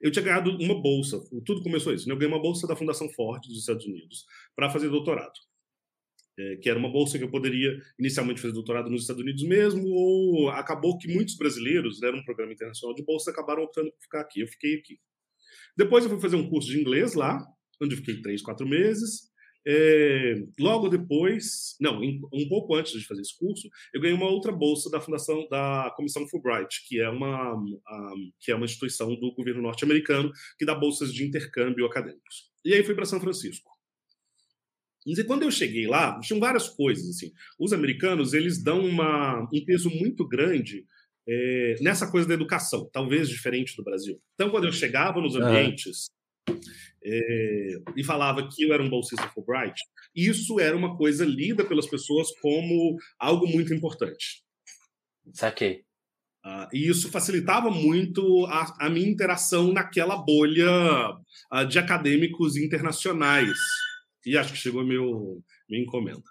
[0.01, 1.19] eu tinha ganhado uma bolsa.
[1.45, 2.07] Tudo começou isso.
[2.07, 2.13] Né?
[2.13, 4.25] Eu ganhei uma bolsa da Fundação Ford dos Estados Unidos
[4.55, 5.33] para fazer doutorado.
[6.39, 9.85] É, que era uma bolsa que eu poderia inicialmente fazer doutorado nos Estados Unidos mesmo,
[9.85, 14.01] ou acabou que muitos brasileiros, né, era um programa internacional de bolsa, acabaram optando por
[14.01, 14.39] ficar aqui.
[14.39, 14.97] Eu fiquei aqui.
[15.77, 17.45] Depois eu fui fazer um curso de inglês lá,
[17.81, 19.30] onde eu fiquei três, quatro meses.
[19.65, 24.51] É, logo depois, não, um pouco antes de fazer esse curso, eu ganhei uma outra
[24.51, 27.61] bolsa da fundação da Comissão Fulbright, que é uma,
[28.39, 32.49] que é uma instituição do governo norte-americano que dá bolsas de intercâmbio acadêmicos.
[32.65, 33.69] E aí fui para São Francisco.
[35.05, 37.31] E quando eu cheguei lá, tinham várias coisas assim.
[37.59, 40.85] Os americanos eles dão uma, um peso muito grande
[41.27, 44.21] é, nessa coisa da educação, talvez diferente do Brasil.
[44.35, 46.05] Então, quando eu chegava nos ambientes
[47.03, 49.79] é, e falava que eu era um bolsista Fulbright,
[50.15, 54.43] isso era uma coisa lida pelas pessoas como algo muito importante.
[55.33, 55.83] Saquei.
[56.43, 60.71] Uh, e isso facilitava muito a, a minha interação naquela bolha
[61.53, 63.57] uh, de acadêmicos internacionais.
[64.25, 66.23] E acho que chegou meu minha encomenda.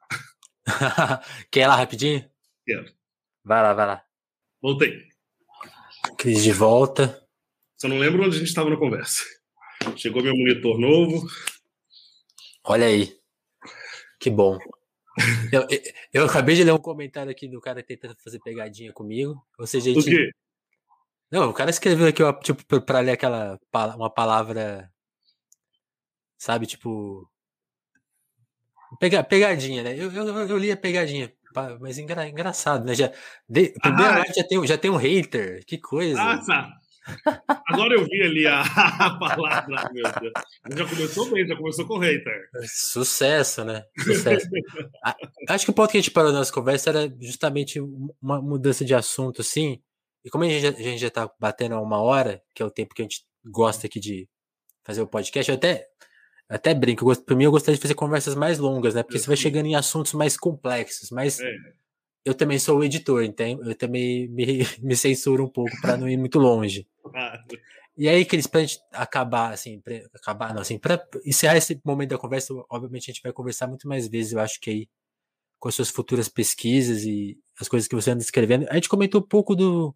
[1.51, 2.29] Quer ir lá rapidinho?
[2.67, 2.93] Quero.
[3.45, 4.05] Vai lá, vai lá.
[4.61, 5.07] Voltei.
[6.19, 7.25] Cris de volta.
[7.77, 9.23] Só não lembro onde a gente estava na conversa.
[9.97, 11.27] Chegou meu monitor novo.
[12.65, 13.17] Olha aí.
[14.19, 14.59] Que bom.
[15.53, 15.67] Eu,
[16.13, 19.45] eu, acabei de ler um comentário aqui do cara tentando fazer pegadinha comigo.
[19.59, 20.05] Ou seja, a gente...
[20.05, 20.31] Quê?
[21.31, 23.59] Não, o cara escreveu aqui, ó, tipo, pra ler aquela
[23.95, 24.91] uma palavra.
[26.37, 27.31] Sabe, tipo.
[28.99, 29.95] Pega, pegadinha, né?
[29.97, 31.33] Eu, eu, eu li a pegadinha,
[31.81, 32.95] mas engra, engraçado, né?
[32.95, 33.13] Já,
[33.49, 36.21] de, ah, já, tem, já tem um hater, que coisa.
[36.21, 36.81] Ah, tá.
[37.67, 40.33] Agora eu vi ali a, a palavra, meu Deus.
[40.77, 42.49] Já começou bem, já começou com hater.
[42.67, 43.85] Sucesso, né?
[43.99, 44.47] Sucesso.
[45.49, 47.81] Acho que o ponto que a gente parou na nossa conversa era justamente
[48.21, 49.81] uma mudança de assunto, assim.
[50.25, 52.67] E como a gente, já, a gente já tá batendo a uma hora, que é
[52.67, 54.29] o tempo que a gente gosta aqui de
[54.85, 55.87] fazer o podcast, eu até,
[56.49, 57.07] até brinco.
[57.25, 59.03] Para mim, eu gostaria de fazer conversas mais longas, né?
[59.03, 61.41] Porque você vai chegando em assuntos mais complexos, mais.
[61.41, 61.80] É
[62.25, 66.09] eu também sou o editor, então eu também me, me censuro um pouco para não
[66.09, 66.87] ir muito longe.
[67.97, 72.11] E aí, Cris, pra gente acabar, assim, pra, acabar, não, assim, pra encerrar esse momento
[72.11, 74.89] da conversa, obviamente a gente vai conversar muito mais vezes, eu acho que aí,
[75.59, 78.67] com as suas futuras pesquisas e as coisas que você anda escrevendo.
[78.71, 79.95] A gente comentou um pouco do,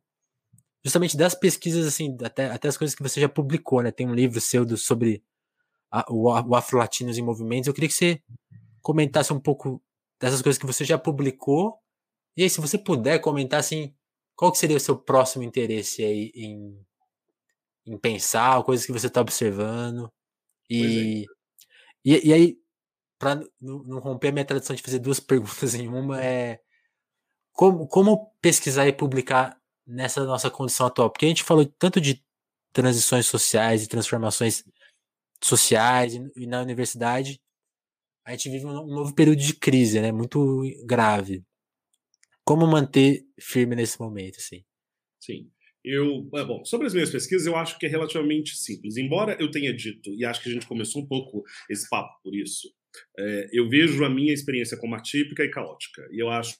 [0.84, 3.90] justamente das pesquisas, assim, até, até as coisas que você já publicou, né?
[3.90, 5.22] Tem um livro seu do, sobre
[5.90, 7.68] a, o, o Afro-Latinos em Movimentos.
[7.68, 8.20] Eu queria que você
[8.82, 9.82] comentasse um pouco
[10.20, 11.78] dessas coisas que você já publicou
[12.36, 13.94] e aí, se você puder comentar assim,
[14.36, 16.78] qual que seria o seu próximo interesse aí em,
[17.86, 20.12] em pensar, coisas que você está observando?
[20.68, 21.26] E, é.
[22.04, 22.58] e, e, aí,
[23.18, 26.60] para não romper a minha tradição de fazer duas perguntas em uma, é
[27.52, 29.56] como, como pesquisar e publicar
[29.86, 31.10] nessa nossa condição atual?
[31.10, 32.22] Porque a gente falou tanto de
[32.72, 34.64] transições sociais e transformações
[35.40, 37.40] sociais e, e na universidade,
[38.24, 40.10] a gente vive um novo período de crise, né?
[40.10, 41.44] Muito grave.
[42.44, 44.64] Como manter firme nesse momento, assim?
[45.20, 45.50] Sim.
[45.84, 48.96] Eu, é, bom, sobre as minhas pesquisas, eu acho que é relativamente simples.
[48.96, 52.34] Embora eu tenha dito, e acho que a gente começou um pouco esse papo por
[52.34, 52.68] isso,
[53.18, 56.06] É, eu vejo a minha experiência como atípica e caótica.
[56.12, 56.56] E eu acho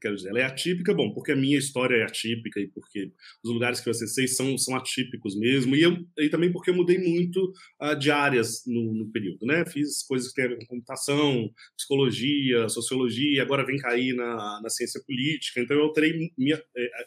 [0.00, 3.10] quero dizer, ela é atípica, bom, porque a minha história é atípica e porque
[3.42, 6.74] os lugares que eu acessei são, são atípicos mesmo, e, eu, e também porque eu
[6.74, 9.64] mudei muito uh, de áreas no, no, período, né?
[9.66, 14.68] Fiz coisas que tem a ver com computação, psicologia, sociologia, agora vem cair na, na
[14.68, 17.06] ciência política, então eu alterei minha, é, é,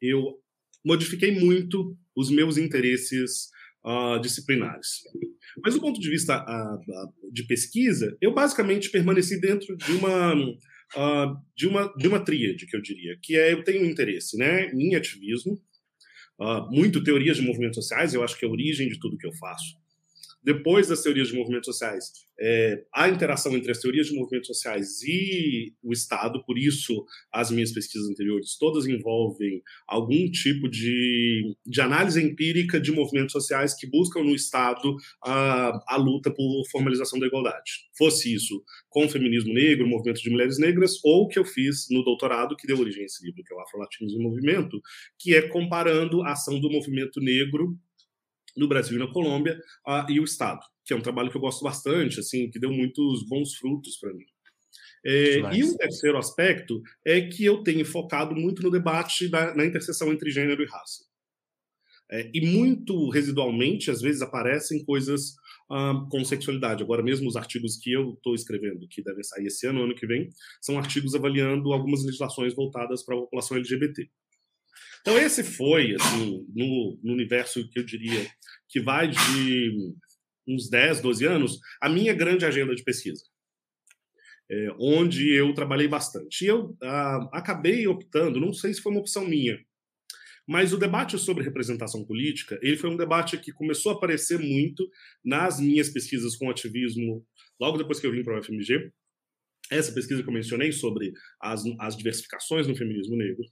[0.00, 0.38] eu
[0.84, 3.48] modifiquei muito os meus interesses
[3.84, 5.02] uh, disciplinares.
[5.62, 10.34] Mas do ponto de vista uh, de pesquisa, eu basicamente permaneci dentro de uma
[10.96, 14.70] uh, de, uma, de uma tríade, que eu diria, que é eu tenho interesse né,
[14.72, 15.60] em ativismo,
[16.40, 19.26] uh, muito teorias de movimentos sociais, eu acho que é a origem de tudo que
[19.26, 19.83] eu faço
[20.44, 22.04] depois das teorias de movimentos sociais,
[22.38, 27.50] é, a interação entre as teorias de movimentos sociais e o Estado, por isso as
[27.50, 33.88] minhas pesquisas anteriores todas envolvem algum tipo de, de análise empírica de movimentos sociais que
[33.88, 37.70] buscam no Estado a, a luta por formalização da igualdade.
[37.96, 41.86] Fosse isso com o feminismo negro, movimento de mulheres negras, ou o que eu fiz
[41.90, 44.80] no doutorado, que deu origem a esse livro, que é o Afro-Latinos em Movimento,
[45.18, 47.78] que é comparando a ação do movimento negro
[48.56, 49.58] no Brasil e na Colômbia,
[50.08, 53.26] e o Estado, que é um trabalho que eu gosto bastante, assim, que deu muitos
[53.26, 54.26] bons frutos para mim.
[55.06, 59.54] É, e o um terceiro aspecto é que eu tenho focado muito no debate da,
[59.54, 61.04] na interseção entre gênero e raça.
[62.10, 65.34] É, e muito residualmente, às vezes, aparecem coisas
[65.70, 66.82] uh, com sexualidade.
[66.82, 70.06] Agora, mesmo os artigos que eu estou escrevendo, que devem sair esse ano, ano que
[70.06, 70.28] vem,
[70.60, 74.08] são artigos avaliando algumas legislações voltadas para a população LGBT.
[75.04, 78.26] Então, esse foi, assim, no, no universo que eu diria
[78.66, 79.92] que vai de
[80.48, 83.22] uns 10, 12 anos, a minha grande agenda de pesquisa.
[84.50, 86.42] É, onde eu trabalhei bastante.
[86.42, 89.58] E eu ah, acabei optando, não sei se foi uma opção minha,
[90.48, 94.88] mas o debate sobre representação política, ele foi um debate que começou a aparecer muito
[95.22, 97.26] nas minhas pesquisas com ativismo,
[97.60, 98.90] logo depois que eu vim para o FMG.
[99.70, 103.44] Essa pesquisa que eu mencionei sobre as, as diversificações no feminismo negro,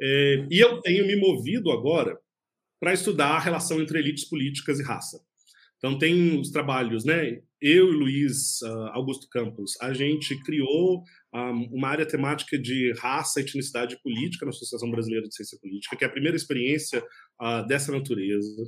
[0.00, 2.18] é, e eu tenho me movido agora
[2.80, 5.20] para estudar a relação entre elites políticas e raça.
[5.76, 7.40] Então, tem os trabalhos, né?
[7.60, 12.92] Eu e Luiz uh, Augusto Campos, a gente criou um, ah, uma área temática de
[12.98, 17.02] raça e etnicidade política na Associação Brasileira de Ciência Política, que é a primeira experiência
[17.40, 18.62] uh, dessa natureza.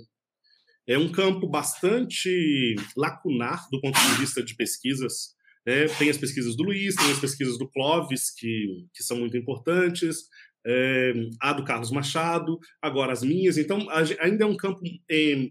[0.86, 5.34] É um campo bastante lacunar do ponto de vista de pesquisas.
[5.66, 5.86] Né?
[5.98, 10.28] Tem as pesquisas do Luiz, tem as pesquisas do Clóvis, que, que são muito importantes
[10.66, 13.58] é, a do Carlos Machado, agora as minhas.
[13.58, 13.86] Então,
[14.20, 15.48] ainda é um campo é,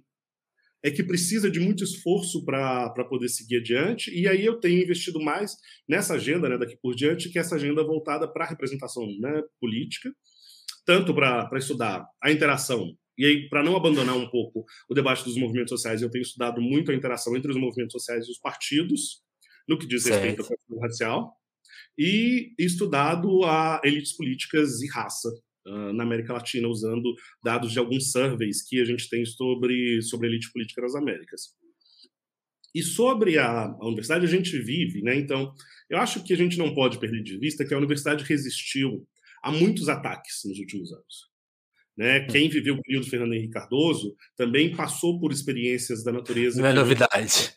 [0.83, 4.11] é que precisa de muito esforço para poder seguir adiante.
[4.13, 5.55] E aí eu tenho investido mais
[5.87, 9.41] nessa agenda né, daqui por diante, que é essa agenda voltada para a representação né,
[9.59, 10.11] política,
[10.85, 12.95] tanto para estudar a interação.
[13.17, 16.59] E aí, para não abandonar um pouco o debate dos movimentos sociais, eu tenho estudado
[16.59, 19.21] muito a interação entre os movimentos sociais e os partidos,
[19.67, 20.53] no que diz respeito certo.
[20.53, 21.40] à questão racial
[21.97, 25.29] e estudado a elites políticas e raça
[25.65, 27.13] uh, na América Latina, usando
[27.43, 31.53] dados de alguns surveys que a gente tem sobre, sobre elite política nas Américas.
[32.73, 35.15] E sobre a, a, universidade, a gente vive, né?
[35.15, 35.53] Então,
[35.89, 39.05] eu acho que a gente não pode perder de vista que a universidade resistiu
[39.43, 41.31] a muitos ataques nos últimos anos.
[41.97, 42.21] Né?
[42.21, 42.27] Hum.
[42.27, 46.61] Quem viveu o período Fernando Henrique Cardoso também passou por experiências da natureza.
[46.61, 47.53] Não é novidade.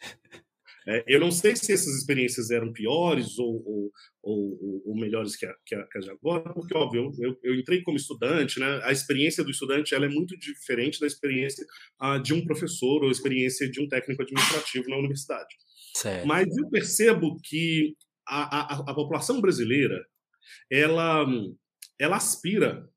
[0.86, 5.46] É, eu não sei se essas experiências eram piores ou, ou, ou, ou melhores que
[5.46, 8.80] a, que, a, que a, de agora, porque, óbvio, eu, eu, entrei como estudante, né?
[8.84, 11.64] a experiência do estudante ela é muito diferente da experiência
[12.02, 15.54] uh, de um professor ou experiência de um técnico administrativo na universidade.
[15.96, 16.26] Certo.
[16.26, 17.94] Mas eu percebo que
[18.26, 20.04] a, a, a população brasileira
[20.70, 21.24] ela,
[21.98, 22.88] ela aspira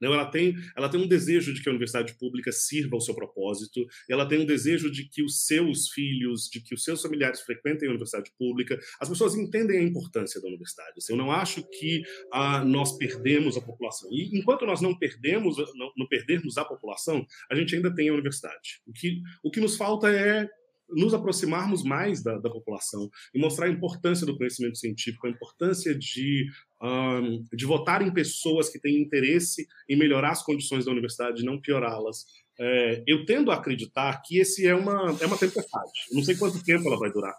[0.00, 3.14] não, ela tem, ela tem um desejo de que a universidade pública sirva ao seu
[3.14, 7.40] propósito, ela tem um desejo de que os seus filhos, de que os seus familiares
[7.40, 8.78] frequentem a universidade pública.
[9.00, 10.94] As pessoas entendem a importância da universidade.
[10.98, 14.10] Assim, eu não acho que ah, nós perdemos a população.
[14.12, 18.12] E enquanto nós não perdemos, não, não perdermos a população, a gente ainda tem a
[18.12, 18.80] universidade.
[18.86, 20.48] O que, o que nos falta é
[20.88, 25.94] nos aproximarmos mais da, da, população e mostrar a importância do conhecimento científico, a importância
[25.94, 26.46] de,
[26.82, 31.60] um, de votar em pessoas que têm interesse em melhorar as condições da universidade, não
[31.60, 32.24] piorá-las.
[32.58, 35.92] É, eu tendo a acreditar que esse é uma, é uma tempestade.
[36.12, 37.34] não sei quanto tempo ela vai durar.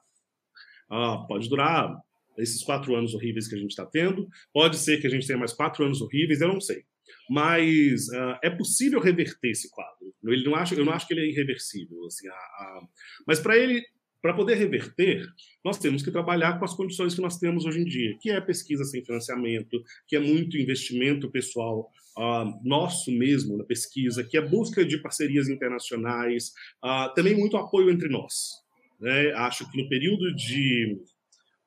[0.89, 1.95] Ah, pode durar
[2.37, 5.39] esses quatro anos horríveis que a gente está tendo, pode ser que a gente tenha
[5.39, 6.83] mais quatro anos horríveis, eu não sei
[7.29, 10.13] mas uh, é possível reverter esse quadro.
[10.25, 12.05] Ele não acha, eu não acho que ele é irreversível.
[12.05, 12.81] Assim, a, a...
[13.25, 13.83] Mas para ele,
[14.21, 15.25] para poder reverter,
[15.63, 18.41] nós temos que trabalhar com as condições que nós temos hoje em dia, que é
[18.41, 24.41] pesquisa sem financiamento, que é muito investimento pessoal uh, nosso mesmo na pesquisa, que é
[24.41, 26.51] busca de parcerias internacionais,
[26.83, 28.63] uh, também muito apoio entre nós.
[28.99, 29.31] Né?
[29.33, 30.97] Acho que no período de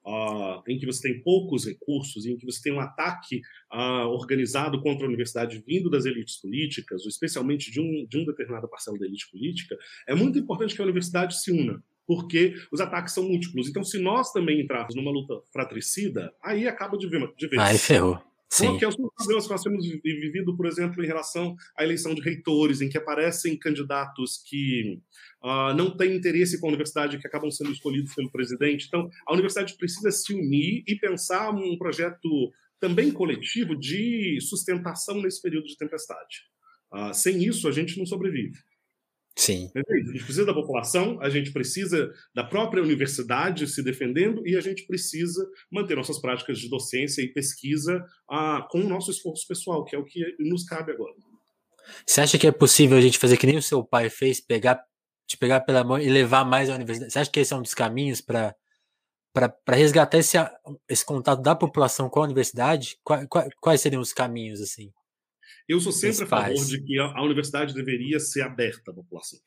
[0.03, 4.81] Uh, em que você tem poucos recursos, em que você tem um ataque uh, organizado
[4.81, 8.99] contra a universidade vindo das elites políticas, ou especialmente de um, de um determinada parcela
[8.99, 9.77] da elite política,
[10.09, 13.69] é muito importante que a universidade se una, porque os ataques são múltiplos.
[13.69, 17.63] Então, se nós também entrarmos numa luta fratricida, aí acaba de, ver, de vez.
[17.63, 18.21] Aí ferrou.
[18.49, 18.77] Sim.
[18.77, 22.21] Que é os problemas que nós temos vivido, por exemplo, em relação à eleição de
[22.21, 24.99] reitores, em que aparecem candidatos que
[25.41, 28.87] uh, não têm interesse com a universidade, que acabam sendo escolhidos pelo presidente.
[28.89, 32.29] Então, a universidade precisa se unir e pensar um projeto
[32.81, 36.43] também coletivo de sustentação nesse período de tempestade.
[36.93, 38.59] Uh, sem isso, a gente não sobrevive.
[39.37, 39.71] Sim.
[39.75, 44.61] A gente precisa da população, a gente precisa da própria universidade se defendendo e a
[44.61, 49.85] gente precisa manter nossas práticas de docência e pesquisa ah, com o nosso esforço pessoal,
[49.85, 51.15] que é o que nos cabe agora.
[52.07, 54.83] Você acha que é possível a gente fazer que nem o seu pai fez, pegar,
[55.27, 57.13] te pegar pela mão e levar mais à universidade?
[57.13, 58.55] Você acha que esse é um dos caminhos para
[59.33, 60.37] para resgatar esse,
[60.89, 62.99] esse contato da população com a universidade?
[63.05, 63.29] Quais,
[63.61, 64.93] quais seriam os caminhos assim?
[65.69, 69.39] Eu sou sempre a favor de que a, universidade deveria ser aberta à população.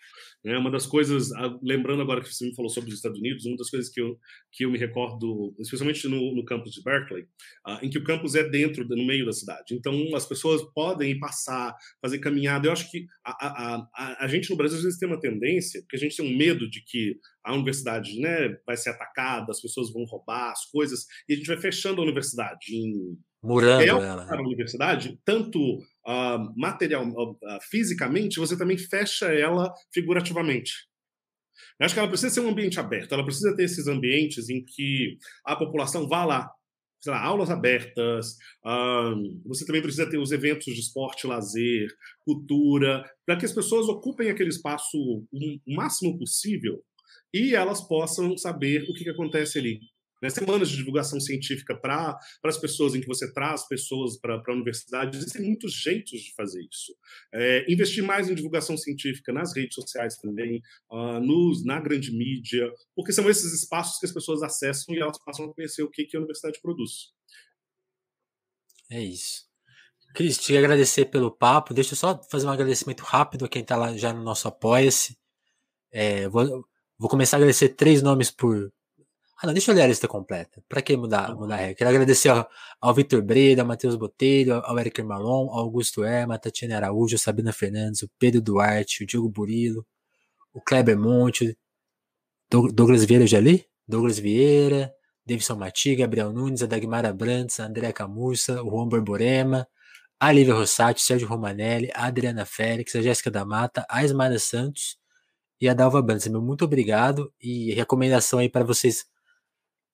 [0.45, 1.30] É uma das coisas,
[1.62, 4.18] lembrando agora que você me falou sobre os Estados Unidos, uma das coisas que eu,
[4.51, 7.24] que eu me recordo, especialmente no, no campus de Berkeley,
[7.68, 9.74] uh, em que o campus é dentro, no meio da cidade.
[9.74, 12.68] Então, as pessoas podem passar, fazer caminhada.
[12.68, 15.82] Eu acho que a, a, a, a gente no Brasil às vezes tem uma tendência,
[15.82, 19.62] porque a gente tem um medo de que a universidade né, vai ser atacada, as
[19.62, 24.26] pessoas vão roubar as coisas, e a gente vai fechando a universidade em Murando ela.
[24.26, 27.38] Para a universidade, tanto uh, material, uh,
[27.70, 30.72] fisicamente, você também fecha ela figurativamente.
[31.78, 34.64] Eu acho que ela precisa ser um ambiente aberto, ela precisa ter esses ambientes em
[34.64, 36.50] que a população vá lá.
[37.02, 41.89] Sei lá, aulas abertas, uh, você também precisa ter os eventos de esporte, lazer,
[42.22, 46.82] cultura, para que as pessoas ocupem aquele espaço o máximo possível
[47.34, 49.82] e elas possam saber o que, que acontece ali
[50.24, 54.54] né, semanas de divulgação científica para as pessoas, em que você traz pessoas para a
[54.54, 55.18] universidade.
[55.18, 56.96] Existem muitos jeitos de fazer isso.
[57.34, 62.72] É, investir mais em divulgação científica nas redes sociais também, uh, nos, na grande mídia,
[62.96, 66.06] porque são esses espaços que as pessoas acessam e elas passam a conhecer o que,
[66.06, 67.12] que a universidade produz.
[68.90, 69.44] É isso.
[70.16, 71.74] Cris, te agradecer pelo papo.
[71.74, 75.18] Deixa eu só fazer um agradecimento rápido a quem está lá já no nosso Apoia-se.
[75.92, 76.66] É, vou,
[76.98, 78.72] vou começar a agradecer três nomes por,
[79.42, 80.64] ah, não, deixa eu ler a lista completa.
[80.70, 81.76] Para que mudar, tá mudar a regra?
[81.76, 82.48] Quero agradecer ao,
[82.80, 87.16] ao Vitor Breda, ao Matheus Botelho, ao Eric Malon, ao Augusto Erma, a Tatiana Araújo,
[87.16, 89.86] a Sabina Fernandes, o Pedro Duarte, o Diogo Burilo,
[90.54, 91.58] o Kleber Monte,
[92.50, 93.66] Douglas Vieira, já li?
[93.88, 94.94] Douglas Vieira,
[95.26, 99.68] Davidson Mati, Gabriel Nunes, a Dagmara Brandes, a André Camurça, o Juan Borborema,
[100.20, 104.98] a Lívia Rossati, Sérgio Romanelli, a Adriana Félix, a Jéssica da Mata, a Ismara Santos
[105.60, 106.28] e a Dalva Brandes.
[106.28, 109.06] Meu muito obrigado e recomendação aí para vocês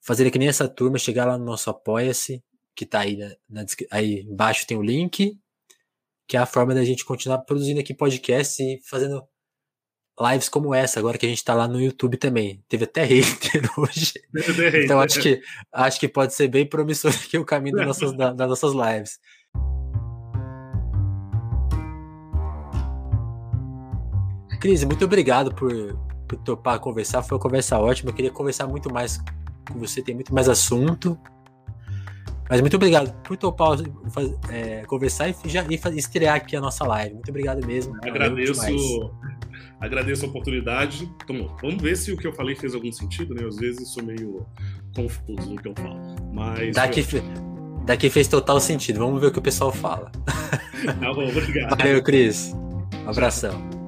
[0.02, 2.43] fazer que nem essa turma, chegar lá no nosso Apoia-se,
[2.76, 5.38] que tá aí, na, na, aí embaixo tem o link,
[6.28, 9.24] que é a forma da gente continuar produzindo aqui podcast e fazendo
[10.20, 12.64] lives como essa, agora que a gente tá lá no YouTube também.
[12.68, 14.14] Teve até hater hoje.
[14.84, 15.41] então acho que,
[15.74, 19.20] acho que pode ser bem promissor aqui o caminho das nossas, das nossas lives.
[24.60, 25.72] Cris, muito obrigado por,
[26.28, 27.24] por topar conversar.
[27.24, 28.10] Foi uma conversa ótima.
[28.12, 29.18] Eu queria conversar muito mais
[29.70, 31.17] com você, tem muito mais assunto.
[32.49, 33.78] Mas muito obrigado por topar
[34.49, 37.13] é, conversar e, já, e estrear aqui a nossa live.
[37.13, 37.95] Muito obrigado mesmo.
[38.01, 39.13] Agradeço,
[39.80, 41.07] agradeço a oportunidade.
[41.24, 43.45] Então, vamos ver se o que eu falei fez algum sentido, né?
[43.45, 44.47] Às vezes sou meio
[44.95, 46.15] confuso no que eu falo.
[46.34, 46.76] Mas.
[46.76, 47.05] Daqui,
[47.86, 48.97] daqui fez total sentido.
[48.97, 50.11] Vamos ver o que o pessoal fala.
[50.80, 51.78] Tá bom, obrigado.
[51.78, 52.53] Valeu, Cris.
[53.05, 53.79] Um abração.